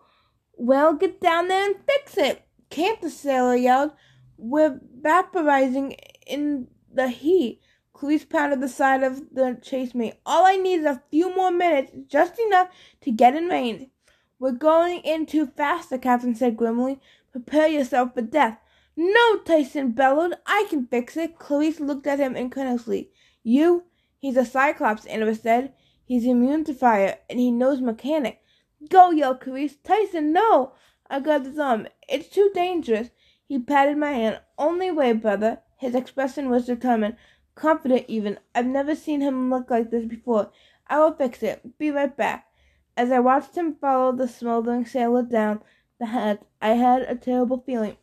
Well, 0.53 0.93
get 0.93 1.19
down 1.19 1.49
there 1.49 1.65
and 1.65 1.75
fix 1.86 2.17
it. 2.17 2.47
Can't 2.69 3.01
the 3.01 3.10
sailor 3.10 3.58
yelled. 3.58 3.91
We're 4.38 4.79
vaporizing 5.01 5.93
in 6.25 6.69
the 6.89 7.10
heat. 7.10 7.60
Clarisse 7.99 8.29
pounded 8.29 8.62
the 8.62 8.69
side 8.69 9.03
of 9.03 9.33
the 9.33 9.59
chase 9.62 9.93
mate. 9.93 10.13
All 10.25 10.45
I 10.45 10.55
need 10.55 10.79
is 10.79 10.85
a 10.85 11.03
few 11.12 11.35
more 11.35 11.51
minutes, 11.51 11.91
just 12.07 12.39
enough 12.39 12.69
to 13.01 13.12
get 13.12 13.35
in 13.35 13.49
range. 13.49 13.89
We're 14.39 14.53
going 14.53 15.01
in 15.01 15.25
too 15.25 15.47
fast, 15.47 15.89
the 15.89 15.99
captain 15.99 16.33
said 16.33 16.55
grimly. 16.55 17.01
Prepare 17.33 17.67
yourself 17.67 18.13
for 18.13 18.21
death. 18.21 18.57
No, 18.95 19.39
Tyson 19.39 19.91
bellowed. 19.91 20.35
I 20.45 20.65
can 20.69 20.88
fix 20.88 21.17
it. 21.17 21.38
Clarisse 21.38 21.81
looked 21.81 22.07
at 22.07 22.19
him 22.19 22.38
incredulously. 22.38 23.12
You? 23.43 23.83
He's 24.17 24.38
a 24.38 24.45
Cyclops, 24.45 25.05
Annabeth 25.05 25.41
said. 25.41 25.73
He's 26.05 26.25
immune 26.25 26.63
to 26.65 26.73
fire, 26.73 27.17
and 27.29 27.38
he 27.38 27.51
knows 27.51 27.81
mechanic. 27.81 28.41
Go, 28.88 29.12
yelled 29.12 29.41
Clarisse. 29.41 29.75
Tyson, 29.83 30.31
no! 30.31 30.71
I 31.09 31.19
grabbed 31.19 31.47
his 31.47 31.59
arm. 31.59 31.89
It's 32.07 32.29
too 32.29 32.49
dangerous. 32.53 33.09
He 33.45 33.59
patted 33.59 33.97
my 33.97 34.12
hand. 34.12 34.39
Only 34.57 34.89
way, 34.89 35.12
brother. 35.12 35.63
His 35.75 35.95
expression 35.95 36.49
was 36.49 36.65
determined 36.65 37.17
confident 37.55 38.05
even. 38.07 38.39
I've 38.55 38.65
never 38.65 38.95
seen 38.95 39.21
him 39.21 39.49
look 39.49 39.69
like 39.69 39.91
this 39.91 40.05
before. 40.05 40.51
I 40.88 40.99
will 40.99 41.13
fix 41.13 41.43
it. 41.43 41.77
Be 41.77 41.91
right 41.91 42.15
back. 42.15 42.47
As 42.97 43.12
I 43.12 43.19
watched 43.19 43.55
him 43.55 43.75
follow 43.75 44.12
the 44.12 44.27
smoldering 44.27 44.85
sailor 44.85 45.23
down 45.23 45.62
the 45.99 46.07
hatch, 46.07 46.41
I 46.62 46.69
had 46.69 47.03
a 47.03 47.15
terrible 47.15 47.63
feeling. 47.65 47.97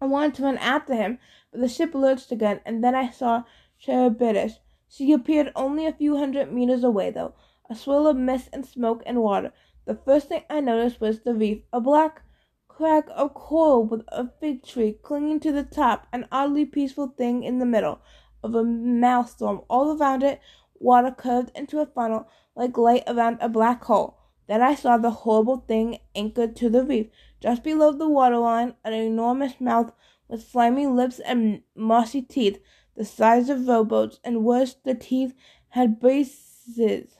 I 0.00 0.06
wanted 0.06 0.34
to 0.34 0.42
run 0.42 0.58
after 0.58 0.94
him, 0.94 1.18
but 1.50 1.60
the 1.60 1.68
ship 1.68 1.94
lurched 1.94 2.32
again, 2.32 2.60
and 2.64 2.82
then 2.82 2.94
I 2.94 3.10
saw 3.10 3.44
Charybdis. 3.78 4.58
She 4.88 5.12
appeared 5.12 5.52
only 5.56 5.86
a 5.86 5.92
few 5.92 6.16
hundred 6.16 6.52
meters 6.52 6.84
away, 6.84 7.10
though, 7.10 7.34
a 7.70 7.74
swirl 7.74 8.06
of 8.06 8.16
mist 8.16 8.48
and 8.52 8.66
smoke 8.66 9.02
and 9.06 9.22
water. 9.22 9.52
The 9.84 9.94
first 9.94 10.28
thing 10.28 10.44
I 10.50 10.60
noticed 10.60 11.00
was 11.00 11.20
the 11.20 11.34
reef, 11.34 11.62
a 11.72 11.80
black 11.80 12.22
crag 12.68 13.04
of 13.14 13.32
coral 13.32 13.84
with 13.84 14.02
a 14.08 14.28
fig 14.40 14.62
tree 14.62 14.98
clinging 15.02 15.40
to 15.40 15.52
the 15.52 15.64
top, 15.64 16.06
an 16.12 16.28
oddly 16.30 16.66
peaceful 16.66 17.08
thing 17.08 17.42
in 17.42 17.58
the 17.58 17.66
middle 17.66 18.00
of 18.46 18.54
a 18.54 18.64
maelstrom. 18.64 19.60
All 19.68 19.96
around 19.96 20.22
it, 20.22 20.40
water 20.78 21.10
curved 21.10 21.50
into 21.54 21.80
a 21.80 21.86
funnel 21.86 22.28
like 22.54 22.78
light 22.78 23.04
around 23.06 23.38
a 23.40 23.48
black 23.48 23.84
hole. 23.84 24.18
Then 24.46 24.62
I 24.62 24.74
saw 24.74 24.96
the 24.96 25.10
horrible 25.10 25.64
thing 25.66 25.98
anchored 26.14 26.56
to 26.56 26.70
the 26.70 26.84
reef. 26.84 27.08
Just 27.40 27.62
below 27.62 27.92
the 27.92 28.08
waterline, 28.08 28.74
an 28.84 28.92
enormous 28.92 29.60
mouth 29.60 29.92
with 30.28 30.48
slimy 30.48 30.86
lips 30.86 31.18
and 31.18 31.62
mossy 31.74 32.22
teeth, 32.22 32.60
the 32.96 33.04
size 33.04 33.50
of 33.50 33.68
rowboats, 33.68 34.20
and 34.24 34.44
worse, 34.44 34.74
the 34.84 34.94
teeth 34.94 35.34
had 35.70 36.00
braces, 36.00 37.16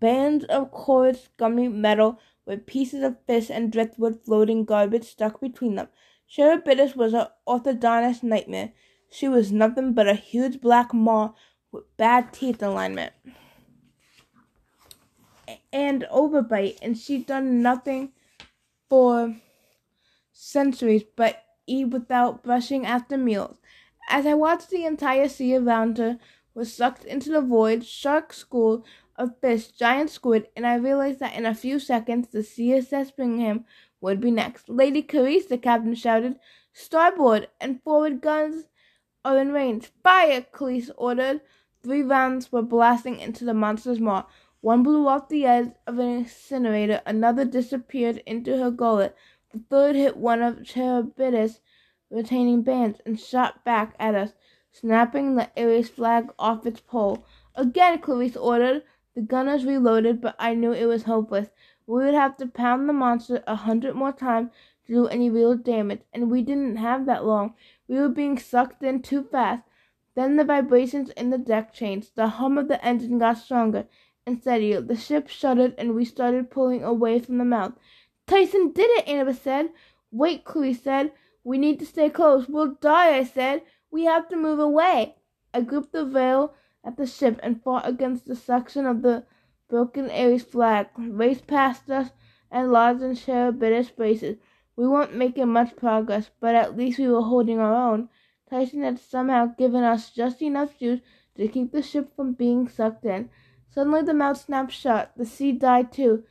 bands 0.00 0.44
of 0.46 0.70
coarse, 0.70 1.28
gummy 1.36 1.68
metal 1.68 2.18
with 2.46 2.66
pieces 2.66 3.02
of 3.02 3.16
fish 3.26 3.50
and 3.50 3.70
driftwood 3.70 4.24
floating 4.24 4.64
garbage 4.64 5.04
stuck 5.04 5.40
between 5.40 5.76
them. 5.76 5.88
Charybdis 6.26 6.96
was 6.96 7.14
an 7.14 7.26
orthodontist 7.46 8.22
nightmare. 8.22 8.72
She 9.10 9.28
was 9.28 9.50
nothing 9.50 9.92
but 9.94 10.08
a 10.08 10.14
huge 10.14 10.60
black 10.60 10.92
maw 10.92 11.32
with 11.72 11.84
bad 11.96 12.32
teeth 12.32 12.62
alignment 12.62 13.12
and 15.72 16.06
overbite, 16.12 16.78
and 16.82 16.96
she'd 16.96 17.26
done 17.26 17.62
nothing 17.62 18.12
for 18.88 19.36
centuries 20.32 21.04
but 21.16 21.44
eat 21.66 21.86
without 21.86 22.42
brushing 22.42 22.86
after 22.86 23.16
meals. 23.16 23.58
As 24.08 24.26
I 24.26 24.34
watched 24.34 24.70
the 24.70 24.84
entire 24.84 25.28
sea 25.28 25.56
around 25.56 25.98
her 25.98 26.18
was 26.54 26.72
sucked 26.72 27.04
into 27.04 27.30
the 27.30 27.40
void, 27.40 27.84
shark 27.84 28.32
school 28.32 28.84
of 29.16 29.38
fish, 29.40 29.68
giant 29.68 30.10
squid, 30.10 30.48
and 30.56 30.66
I 30.66 30.76
realized 30.76 31.18
that 31.20 31.34
in 31.34 31.44
a 31.44 31.54
few 31.54 31.78
seconds 31.78 32.28
the 32.28 32.38
CSS 32.38 33.14
Birmingham 33.14 33.64
would 34.00 34.20
be 34.20 34.30
next. 34.30 34.68
Lady 34.68 35.02
Clarisse, 35.02 35.48
the 35.48 35.58
captain 35.58 35.94
shouted, 35.94 36.38
starboard 36.72 37.48
and 37.60 37.82
forward 37.82 38.20
guns 38.20 38.68
in 39.24 39.52
range. 39.52 39.90
Fire! 40.02 40.42
Clarisse 40.52 40.90
ordered. 40.96 41.40
Three 41.82 42.02
rounds 42.02 42.50
were 42.50 42.62
blasting 42.62 43.20
into 43.20 43.44
the 43.44 43.54
monster's 43.54 44.00
maw. 44.00 44.24
One 44.60 44.82
blew 44.82 45.06
off 45.06 45.28
the 45.28 45.44
edge 45.44 45.72
of 45.86 45.98
an 45.98 46.08
incinerator, 46.08 47.00
another 47.06 47.44
disappeared 47.44 48.22
into 48.26 48.58
her 48.58 48.70
gullet, 48.72 49.14
the 49.52 49.60
third 49.70 49.94
hit 49.94 50.16
one 50.16 50.42
of 50.42 50.64
Charybdis' 50.64 51.60
retaining 52.10 52.62
bands 52.62 53.00
and 53.06 53.18
shot 53.20 53.64
back 53.64 53.94
at 54.00 54.14
us, 54.14 54.34
snapping 54.72 55.36
the 55.36 55.50
Ares 55.56 55.88
flag 55.88 56.32
off 56.38 56.66
its 56.66 56.80
pole. 56.80 57.24
Again, 57.54 58.00
Clarisse 58.00 58.36
ordered. 58.36 58.82
The 59.14 59.22
gunners 59.22 59.64
reloaded, 59.64 60.20
but 60.20 60.36
I 60.38 60.54
knew 60.54 60.72
it 60.72 60.86
was 60.86 61.04
hopeless. 61.04 61.48
We 61.86 62.04
would 62.04 62.14
have 62.14 62.36
to 62.36 62.46
pound 62.46 62.88
the 62.88 62.92
monster 62.92 63.42
a 63.46 63.54
hundred 63.54 63.94
more 63.94 64.12
times 64.12 64.50
do 64.88 65.06
any 65.06 65.30
real 65.30 65.54
damage, 65.54 66.00
and 66.12 66.30
we 66.30 66.42
didn't 66.42 66.76
have 66.76 67.06
that 67.06 67.24
long. 67.24 67.54
We 67.86 67.96
were 67.96 68.08
being 68.08 68.38
sucked 68.38 68.82
in 68.82 69.02
too 69.02 69.22
fast. 69.22 69.62
Then 70.14 70.36
the 70.36 70.44
vibrations 70.44 71.10
in 71.10 71.30
the 71.30 71.38
deck 71.38 71.72
changed. 71.72 72.16
The 72.16 72.26
hum 72.26 72.58
of 72.58 72.68
the 72.68 72.84
engine 72.84 73.18
got 73.18 73.38
stronger 73.38 73.86
and 74.26 74.40
steadier. 74.40 74.80
The 74.80 74.96
ship 74.96 75.28
shuddered 75.28 75.74
and 75.78 75.94
we 75.94 76.04
started 76.04 76.50
pulling 76.50 76.82
away 76.82 77.18
from 77.20 77.38
the 77.38 77.44
mouth. 77.44 77.74
Tyson 78.26 78.72
did 78.72 78.90
it, 78.98 79.06
Annabeth 79.06 79.40
said. 79.40 79.70
Wait, 80.10 80.44
Chloe 80.44 80.74
said. 80.74 81.12
We 81.44 81.56
need 81.56 81.78
to 81.78 81.86
stay 81.86 82.10
close. 82.10 82.48
We'll 82.48 82.74
die, 82.80 83.16
I 83.16 83.24
said. 83.24 83.62
We 83.90 84.04
have 84.04 84.28
to 84.28 84.36
move 84.36 84.58
away. 84.58 85.14
I 85.54 85.60
gripped 85.60 85.92
the 85.92 86.04
rail 86.04 86.54
at 86.84 86.96
the 86.96 87.06
ship 87.06 87.38
and 87.42 87.62
fought 87.62 87.88
against 87.88 88.26
the 88.26 88.36
suction 88.36 88.86
of 88.86 89.02
the 89.02 89.24
broken 89.68 90.10
Ares 90.10 90.42
flag, 90.42 90.88
raced 90.96 91.46
past 91.46 91.88
us 91.90 92.10
and 92.50 92.72
lodged 92.72 93.02
in 93.02 93.14
Charybdis 93.14 93.90
braces. 93.90 94.38
We 94.78 94.86
weren't 94.86 95.16
making 95.16 95.48
much 95.48 95.74
progress, 95.74 96.30
but 96.38 96.54
at 96.54 96.76
least 96.76 97.00
we 97.00 97.08
were 97.08 97.22
holding 97.22 97.58
our 97.58 97.74
own. 97.74 98.10
Tyson 98.48 98.84
had 98.84 99.00
somehow 99.00 99.46
given 99.46 99.82
us 99.82 100.10
just 100.10 100.40
enough 100.40 100.78
juice 100.78 101.00
to 101.36 101.48
keep 101.48 101.72
the 101.72 101.82
ship 101.82 102.14
from 102.14 102.34
being 102.34 102.68
sucked 102.68 103.04
in. 103.04 103.28
Suddenly 103.68 104.02
the 104.02 104.14
mouth 104.14 104.40
snapped 104.40 104.70
shut. 104.70 105.10
The 105.16 105.26
sea 105.26 105.50
died 105.50 105.90
too. 105.90 106.22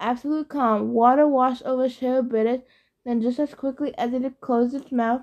Absolute 0.00 0.48
calm. 0.48 0.92
Water 0.92 1.28
washed 1.28 1.62
over 1.62 1.88
Charybdis 1.88 2.62
then, 3.04 3.22
just 3.22 3.38
as 3.38 3.54
quickly 3.54 3.96
as 3.96 4.12
it 4.12 4.22
had 4.22 4.40
closed 4.40 4.74
its 4.74 4.90
mouth, 4.90 5.22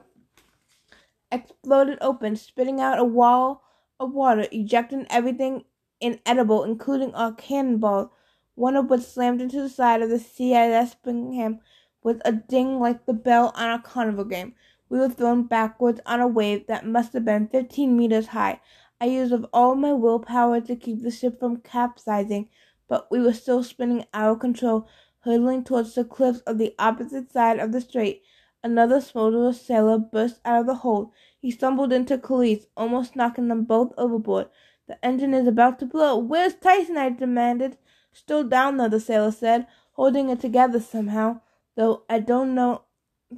exploded 1.33 1.97
open, 1.99 2.37
spitting 2.37 2.79
out 2.79 2.97
a 2.97 3.03
wall 3.03 3.61
of 3.99 4.13
water, 4.13 4.47
ejecting 4.53 5.05
everything 5.09 5.65
inedible, 5.99 6.63
including 6.63 7.13
our 7.13 7.33
cannonball, 7.33 8.13
one 8.55 8.77
of 8.77 8.89
which 8.89 9.01
slammed 9.01 9.41
into 9.41 9.61
the 9.61 9.67
side 9.67 10.01
of 10.01 10.09
the 10.09 10.15
CSS 10.15 10.95
Birmingham 11.03 11.59
with 12.03 12.21
a 12.25 12.31
ding 12.31 12.79
like 12.79 13.05
the 13.05 13.13
bell 13.13 13.51
on 13.55 13.71
a 13.71 13.81
carnival 13.81 14.25
game. 14.25 14.53
We 14.89 14.99
were 14.99 15.09
thrown 15.09 15.43
backwards 15.43 16.01
on 16.05 16.19
a 16.19 16.27
wave 16.27 16.67
that 16.67 16.85
must 16.85 17.13
have 17.13 17.25
been 17.25 17.47
fifteen 17.47 17.97
meters 17.97 18.27
high. 18.27 18.61
I 19.01 19.05
used 19.05 19.33
all 19.53 19.75
my 19.75 19.93
willpower 19.93 20.61
to 20.61 20.75
keep 20.75 21.03
the 21.03 21.11
ship 21.11 21.39
from 21.39 21.57
capsizing, 21.57 22.49
but 22.87 23.09
we 23.11 23.21
were 23.21 23.33
still 23.33 23.63
spinning 23.63 24.05
out 24.13 24.31
of 24.31 24.39
control 24.39 24.87
hurtling 25.19 25.63
towards 25.63 25.95
the 25.95 26.03
cliffs 26.03 26.39
of 26.41 26.57
the 26.57 26.73
opposite 26.79 27.31
side 27.31 27.59
of 27.59 27.71
the 27.71 27.81
strait. 27.81 28.23
Another 28.63 28.99
smoldering 28.99 29.53
sailor 29.53 29.97
burst 29.97 30.41
out 30.43 30.61
of 30.61 30.65
the 30.65 30.75
hold. 30.75 31.11
He 31.39 31.51
stumbled 31.51 31.93
into 31.93 32.17
Khalees, 32.17 32.65
almost 32.75 33.15
knocking 33.15 33.47
them 33.47 33.63
both 33.63 33.93
overboard. 33.97 34.47
The 34.87 35.03
engine 35.05 35.33
is 35.33 35.47
about 35.47 35.79
to 35.79 35.85
blow. 35.85 36.17
Where's 36.17 36.55
Tyson? 36.55 36.97
I 36.97 37.09
demanded. 37.09 37.77
Still 38.11 38.43
down 38.43 38.77
there, 38.77 38.89
the 38.89 38.99
sailor 38.99 39.31
said, 39.31 39.67
holding 39.93 40.29
it 40.29 40.39
together 40.41 40.79
somehow, 40.79 41.41
though 41.79 42.03
I 42.09 42.19
don't 42.19 42.53
know 42.53 42.81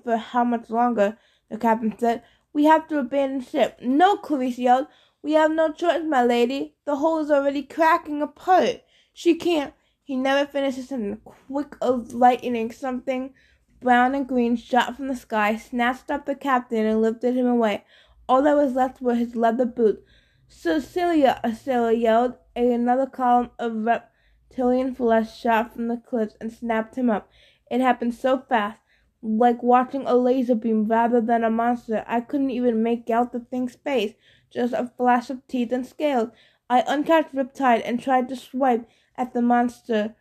for 0.03 0.17
how 0.17 0.43
much 0.43 0.71
longer, 0.71 1.15
the 1.49 1.59
captain 1.59 1.93
said. 1.95 2.23
We 2.53 2.63
have 2.65 2.87
to 2.87 2.97
abandon 2.97 3.41
ship. 3.41 3.77
No, 3.81 4.17
Clarisse 4.17 4.57
yelled. 4.57 4.87
We 5.21 5.33
have 5.33 5.51
no 5.51 5.71
choice, 5.71 6.01
my 6.03 6.23
lady. 6.23 6.73
The 6.85 6.95
hull 6.95 7.19
is 7.19 7.29
already 7.29 7.61
cracking 7.61 8.23
apart. 8.23 8.81
She 9.13 9.35
can't. 9.35 9.75
He 10.03 10.15
never 10.15 10.49
finishes 10.49 10.91
in 10.91 11.21
quick 11.23 11.75
of 11.81 12.13
lightning. 12.13 12.71
Something 12.71 13.35
brown 13.79 14.15
and 14.15 14.27
green 14.27 14.55
shot 14.55 14.95
from 14.95 15.07
the 15.07 15.15
sky, 15.15 15.55
snatched 15.55 16.09
up 16.09 16.25
the 16.25 16.33
captain, 16.33 16.87
and 16.87 16.99
lifted 16.99 17.35
him 17.35 17.45
away. 17.45 17.85
All 18.27 18.41
that 18.41 18.57
was 18.57 18.73
left 18.73 19.03
were 19.03 19.13
his 19.13 19.35
leather 19.35 19.65
boots. 19.65 20.01
Scylla, 20.47 21.39
a 21.43 21.53
sailor 21.53 21.91
yelled. 21.91 22.37
And 22.55 22.71
another 22.71 23.05
column 23.05 23.51
of 23.59 23.85
reptilian 23.85 24.95
flesh 24.95 25.39
shot 25.39 25.73
from 25.73 25.89
the 25.89 25.97
cliffs 25.97 26.35
and 26.41 26.51
snapped 26.51 26.95
him 26.95 27.11
up. 27.11 27.29
It 27.71 27.79
happened 27.79 28.13
so 28.13 28.37
fast, 28.37 28.79
like 29.23 29.63
watching 29.63 30.03
a 30.05 30.13
laser 30.13 30.55
beam 30.55 30.87
rather 30.87 31.21
than 31.21 31.45
a 31.45 31.49
monster. 31.49 32.03
I 32.05 32.19
couldn't 32.19 32.49
even 32.49 32.83
make 32.83 33.09
out 33.09 33.31
the 33.31 33.39
thing's 33.39 33.75
face, 33.75 34.13
just 34.49 34.73
a 34.73 34.91
flash 34.97 35.29
of 35.29 35.47
teeth 35.47 35.71
and 35.71 35.87
scales. 35.87 36.31
I 36.69 36.81
uncatched 36.81 37.33
Riptide 37.33 37.81
and 37.85 37.97
tried 37.97 38.27
to 38.27 38.35
swipe 38.35 38.89
at 39.15 39.33
the 39.33 39.41
monster 39.41 40.15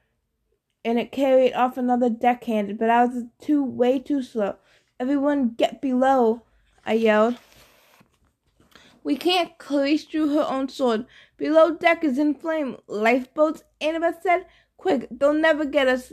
and 0.85 0.97
it 0.97 1.11
carried 1.11 1.53
off 1.53 1.77
another 1.77 2.09
deckhand, 2.09 2.79
but 2.79 2.89
I 2.89 3.05
was 3.05 3.25
too 3.41 3.65
way 3.65 3.99
too 3.99 4.23
slow. 4.23 4.55
Everyone 5.01 5.55
get 5.59 5.83
below, 5.83 6.43
I 6.87 6.93
yelled. 6.93 7.37
We 9.03 9.17
can't, 9.17 9.59
Clarisse 9.59 10.09
drew 10.09 10.35
her 10.35 10.47
own 10.49 10.69
sword. 10.69 11.05
Below 11.37 11.75
deck 11.75 12.05
is 12.05 12.17
in 12.17 12.35
flame. 12.35 12.77
Lifeboats, 12.87 13.65
Annabeth 13.81 14.23
said. 14.23 14.47
Quick, 14.77 15.09
they'll 15.11 15.35
never 15.35 15.65
get 15.65 15.89
us 15.89 16.13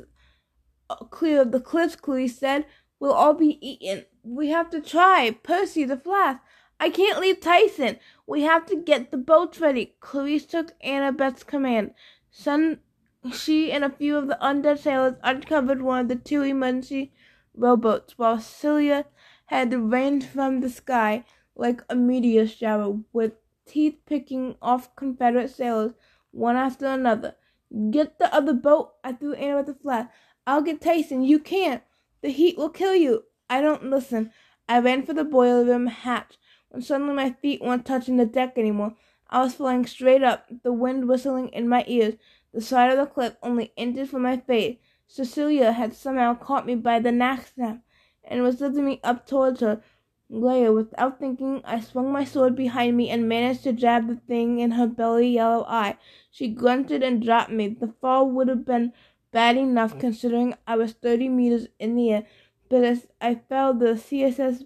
clear 1.09 1.41
of 1.41 1.51
the 1.51 1.59
cliffs, 1.59 1.95
Clarisse 1.95 2.37
said. 2.37 2.65
We'll 2.99 3.13
all 3.13 3.33
be 3.33 3.59
eaten. 3.61 4.05
We 4.23 4.49
have 4.49 4.69
to 4.71 4.81
try. 4.81 5.37
Percy, 5.43 5.83
the 5.83 5.97
flask. 5.97 6.39
I 6.79 6.89
can't 6.89 7.19
leave 7.19 7.39
Tyson. 7.39 7.97
We 8.25 8.41
have 8.43 8.65
to 8.67 8.75
get 8.75 9.11
the 9.11 9.17
boats 9.17 9.59
ready. 9.59 9.95
Clarisse 9.99 10.47
took 10.47 10.73
Annabeth's 10.81 11.43
command. 11.43 11.91
Son, 12.29 12.79
she 13.33 13.71
and 13.71 13.83
a 13.83 13.89
few 13.89 14.17
of 14.17 14.27
the 14.27 14.37
undead 14.41 14.79
sailors 14.79 15.15
uncovered 15.23 15.81
one 15.81 16.01
of 16.01 16.07
the 16.07 16.15
two 16.15 16.43
emergency 16.43 17.13
rowboats, 17.55 18.17
while 18.17 18.39
Scylla 18.39 19.05
had 19.47 19.73
rained 19.73 20.23
from 20.23 20.61
the 20.61 20.69
sky 20.69 21.25
like 21.55 21.81
a 21.89 21.95
meteor 21.95 22.47
shower, 22.47 22.99
with 23.11 23.33
teeth 23.65 23.97
picking 24.05 24.55
off 24.61 24.95
Confederate 24.95 25.49
sailors 25.49 25.93
one 26.31 26.55
after 26.55 26.85
another. 26.85 27.35
Get 27.89 28.19
the 28.19 28.33
other 28.33 28.53
boat, 28.53 28.93
I 29.03 29.13
threw 29.13 29.33
Anna 29.33 29.57
with 29.57 29.69
a 29.69 29.73
flat. 29.73 30.11
I'll 30.47 30.61
get 30.61 30.79
Tyson, 30.79 31.23
you 31.23 31.39
can't. 31.39 31.83
The 32.21 32.29
heat 32.29 32.57
will 32.57 32.69
kill 32.69 32.95
you. 32.95 33.25
I 33.49 33.59
don't 33.59 33.89
listen. 33.89 34.31
I 34.69 34.79
ran 34.79 35.03
for 35.05 35.13
the 35.13 35.25
boiler 35.25 35.65
room 35.65 35.87
hatch 35.87 36.37
when 36.69 36.81
suddenly 36.81 37.13
my 37.13 37.31
feet 37.31 37.61
weren't 37.61 37.85
touching 37.85 38.15
the 38.15 38.25
deck 38.25 38.57
anymore. 38.57 38.95
I 39.29 39.41
was 39.41 39.55
flying 39.55 39.85
straight 39.85 40.23
up, 40.23 40.47
the 40.63 40.71
wind 40.71 41.09
whistling 41.09 41.49
in 41.49 41.67
my 41.67 41.83
ears. 41.85 42.13
The 42.53 42.61
side 42.61 42.91
of 42.91 42.97
the 42.97 43.05
cliff 43.05 43.35
only 43.43 43.73
inches 43.75 44.09
from 44.09 44.21
my 44.21 44.37
face. 44.37 44.77
Scylla 45.07 45.73
had 45.73 45.93
somehow 45.93 46.33
caught 46.33 46.65
me 46.65 46.75
by 46.75 46.99
the 46.99 47.11
neck 47.11 47.47
snap 47.53 47.81
and 48.23 48.41
was 48.41 48.61
lifting 48.61 48.85
me 48.85 49.01
up 49.03 49.27
towards 49.27 49.59
her. 49.59 49.81
Later, 50.29 50.73
without 50.73 51.19
thinking, 51.19 51.61
I 51.65 51.79
swung 51.81 52.11
my 52.11 52.23
sword 52.23 52.55
behind 52.55 52.95
me 52.95 53.09
and 53.09 53.29
managed 53.29 53.63
to 53.63 53.73
jab 53.73 54.07
the 54.07 54.15
thing 54.15 54.59
in 54.59 54.71
her 54.71 54.87
belly 54.87 55.29
yellow 55.29 55.65
eye. 55.65 55.97
She 56.31 56.49
grunted 56.49 57.03
and 57.03 57.21
dropped 57.21 57.51
me. 57.51 57.69
The 57.69 57.93
fall 58.01 58.29
would 58.31 58.47
have 58.49 58.65
been 58.65 58.93
bad 59.31 59.57
enough 59.57 59.99
considering 59.99 60.55
I 60.65 60.75
was 60.75 60.93
thirty 60.93 61.29
meters 61.29 61.67
in 61.79 61.95
the 61.95 62.11
air, 62.11 62.23
but 62.69 62.83
as 62.83 63.07
I 63.21 63.35
fell, 63.35 63.73
the 63.73 63.95
CSS 63.95 64.65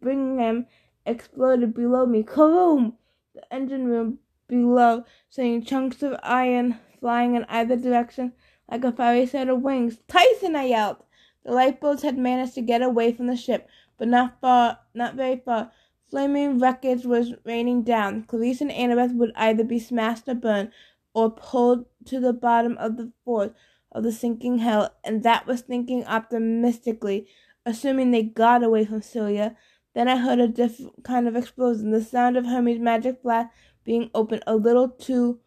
Brigham 0.00 0.66
exploded 1.06 1.74
below 1.74 2.06
me. 2.06 2.22
Kaboom! 2.22 2.94
the 3.34 3.54
engine 3.54 3.86
room 3.86 4.18
below, 4.48 5.04
sending 5.28 5.64
chunks 5.64 6.02
of 6.02 6.18
iron 6.22 6.78
flying 6.98 7.34
in 7.34 7.44
either 7.44 7.76
direction 7.76 8.32
like 8.70 8.84
a 8.84 8.92
fiery 8.92 9.26
set 9.26 9.48
of 9.48 9.62
wings. 9.62 9.98
Tyson! 10.08 10.56
I 10.56 10.64
yelled. 10.64 10.98
The 11.44 11.52
lifeboats 11.52 12.02
had 12.02 12.18
managed 12.18 12.54
to 12.54 12.62
get 12.62 12.82
away 12.82 13.12
from 13.12 13.26
the 13.26 13.36
ship, 13.36 13.68
but 13.98 14.08
not 14.08 14.40
far, 14.40 14.78
not 14.94 15.14
very 15.14 15.36
far. 15.36 15.72
Flaming 16.08 16.58
wreckage 16.58 17.04
was 17.04 17.34
raining 17.44 17.82
down. 17.82 18.24
Clarisse 18.24 18.60
and 18.60 18.70
Annabeth 18.70 19.14
would 19.14 19.32
either 19.36 19.64
be 19.64 19.78
smashed 19.78 20.28
or 20.28 20.34
burned, 20.34 20.72
or 21.14 21.30
pulled 21.30 21.86
to 22.06 22.20
the 22.20 22.32
bottom 22.32 22.76
of 22.78 22.96
the 22.96 23.12
force 23.24 23.50
of 23.92 24.04
the 24.04 24.12
sinking 24.12 24.58
hell, 24.58 24.94
and 25.04 25.22
that 25.22 25.46
was 25.46 25.62
thinking 25.62 26.04
optimistically, 26.04 27.26
assuming 27.66 28.10
they 28.10 28.22
got 28.22 28.62
away 28.62 28.84
from 28.84 29.02
Scylla. 29.02 29.56
Then 29.94 30.08
I 30.08 30.16
heard 30.16 30.38
a 30.38 30.48
different 30.48 31.02
kind 31.02 31.26
of 31.26 31.36
explosion, 31.36 31.90
the 31.90 32.02
sound 32.02 32.36
of 32.36 32.46
Hermes' 32.46 32.78
magic 32.78 33.22
flask 33.22 33.50
being 33.84 34.10
opened 34.14 34.44
a 34.46 34.54
little 34.54 34.88
too 34.88 35.40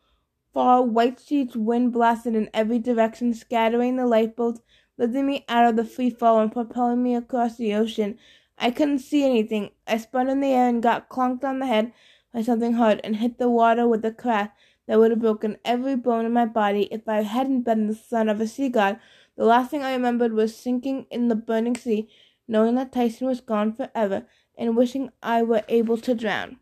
far. 0.53 0.81
White 0.83 1.19
sheets 1.19 1.55
wind 1.55 1.93
blasted 1.93 2.35
in 2.35 2.49
every 2.53 2.79
direction, 2.79 3.33
scattering 3.33 3.95
the 3.95 4.05
lifeboats, 4.05 4.61
lifting 4.97 5.25
me 5.25 5.45
out 5.47 5.69
of 5.69 5.75
the 5.75 5.85
free 5.85 6.09
fall 6.09 6.39
and 6.39 6.51
propelling 6.51 7.01
me 7.01 7.15
across 7.15 7.57
the 7.57 7.73
ocean. 7.73 8.17
I 8.57 8.71
couldn't 8.71 8.99
see 8.99 9.23
anything. 9.23 9.71
I 9.87 9.97
spun 9.97 10.29
in 10.29 10.41
the 10.41 10.49
air 10.49 10.67
and 10.67 10.83
got 10.83 11.09
clonked 11.09 11.43
on 11.43 11.59
the 11.59 11.65
head 11.65 11.93
by 12.33 12.41
something 12.41 12.73
hard 12.73 13.01
and 13.03 13.15
hit 13.15 13.37
the 13.37 13.49
water 13.49 13.87
with 13.87 14.03
a 14.05 14.11
crash 14.11 14.49
that 14.87 14.99
would 14.99 15.11
have 15.11 15.21
broken 15.21 15.57
every 15.63 15.95
bone 15.95 16.25
in 16.25 16.33
my 16.33 16.45
body 16.45 16.87
if 16.91 17.07
I 17.07 17.21
hadn't 17.21 17.61
been 17.61 17.87
the 17.87 17.95
son 17.95 18.29
of 18.29 18.41
a 18.41 18.47
sea 18.47 18.69
god. 18.69 18.99
The 19.37 19.45
last 19.45 19.71
thing 19.71 19.83
I 19.83 19.93
remembered 19.93 20.33
was 20.33 20.55
sinking 20.55 21.07
in 21.09 21.27
the 21.27 21.35
burning 21.35 21.75
sea 21.75 22.09
knowing 22.47 22.75
that 22.75 22.91
Tyson 22.91 23.27
was 23.27 23.41
gone 23.41 23.73
forever, 23.73 24.25
and 24.57 24.75
wishing 24.75 25.09
I 25.21 25.43
were 25.43 25.63
able 25.67 25.97
to 25.97 26.13
drown. 26.13 26.57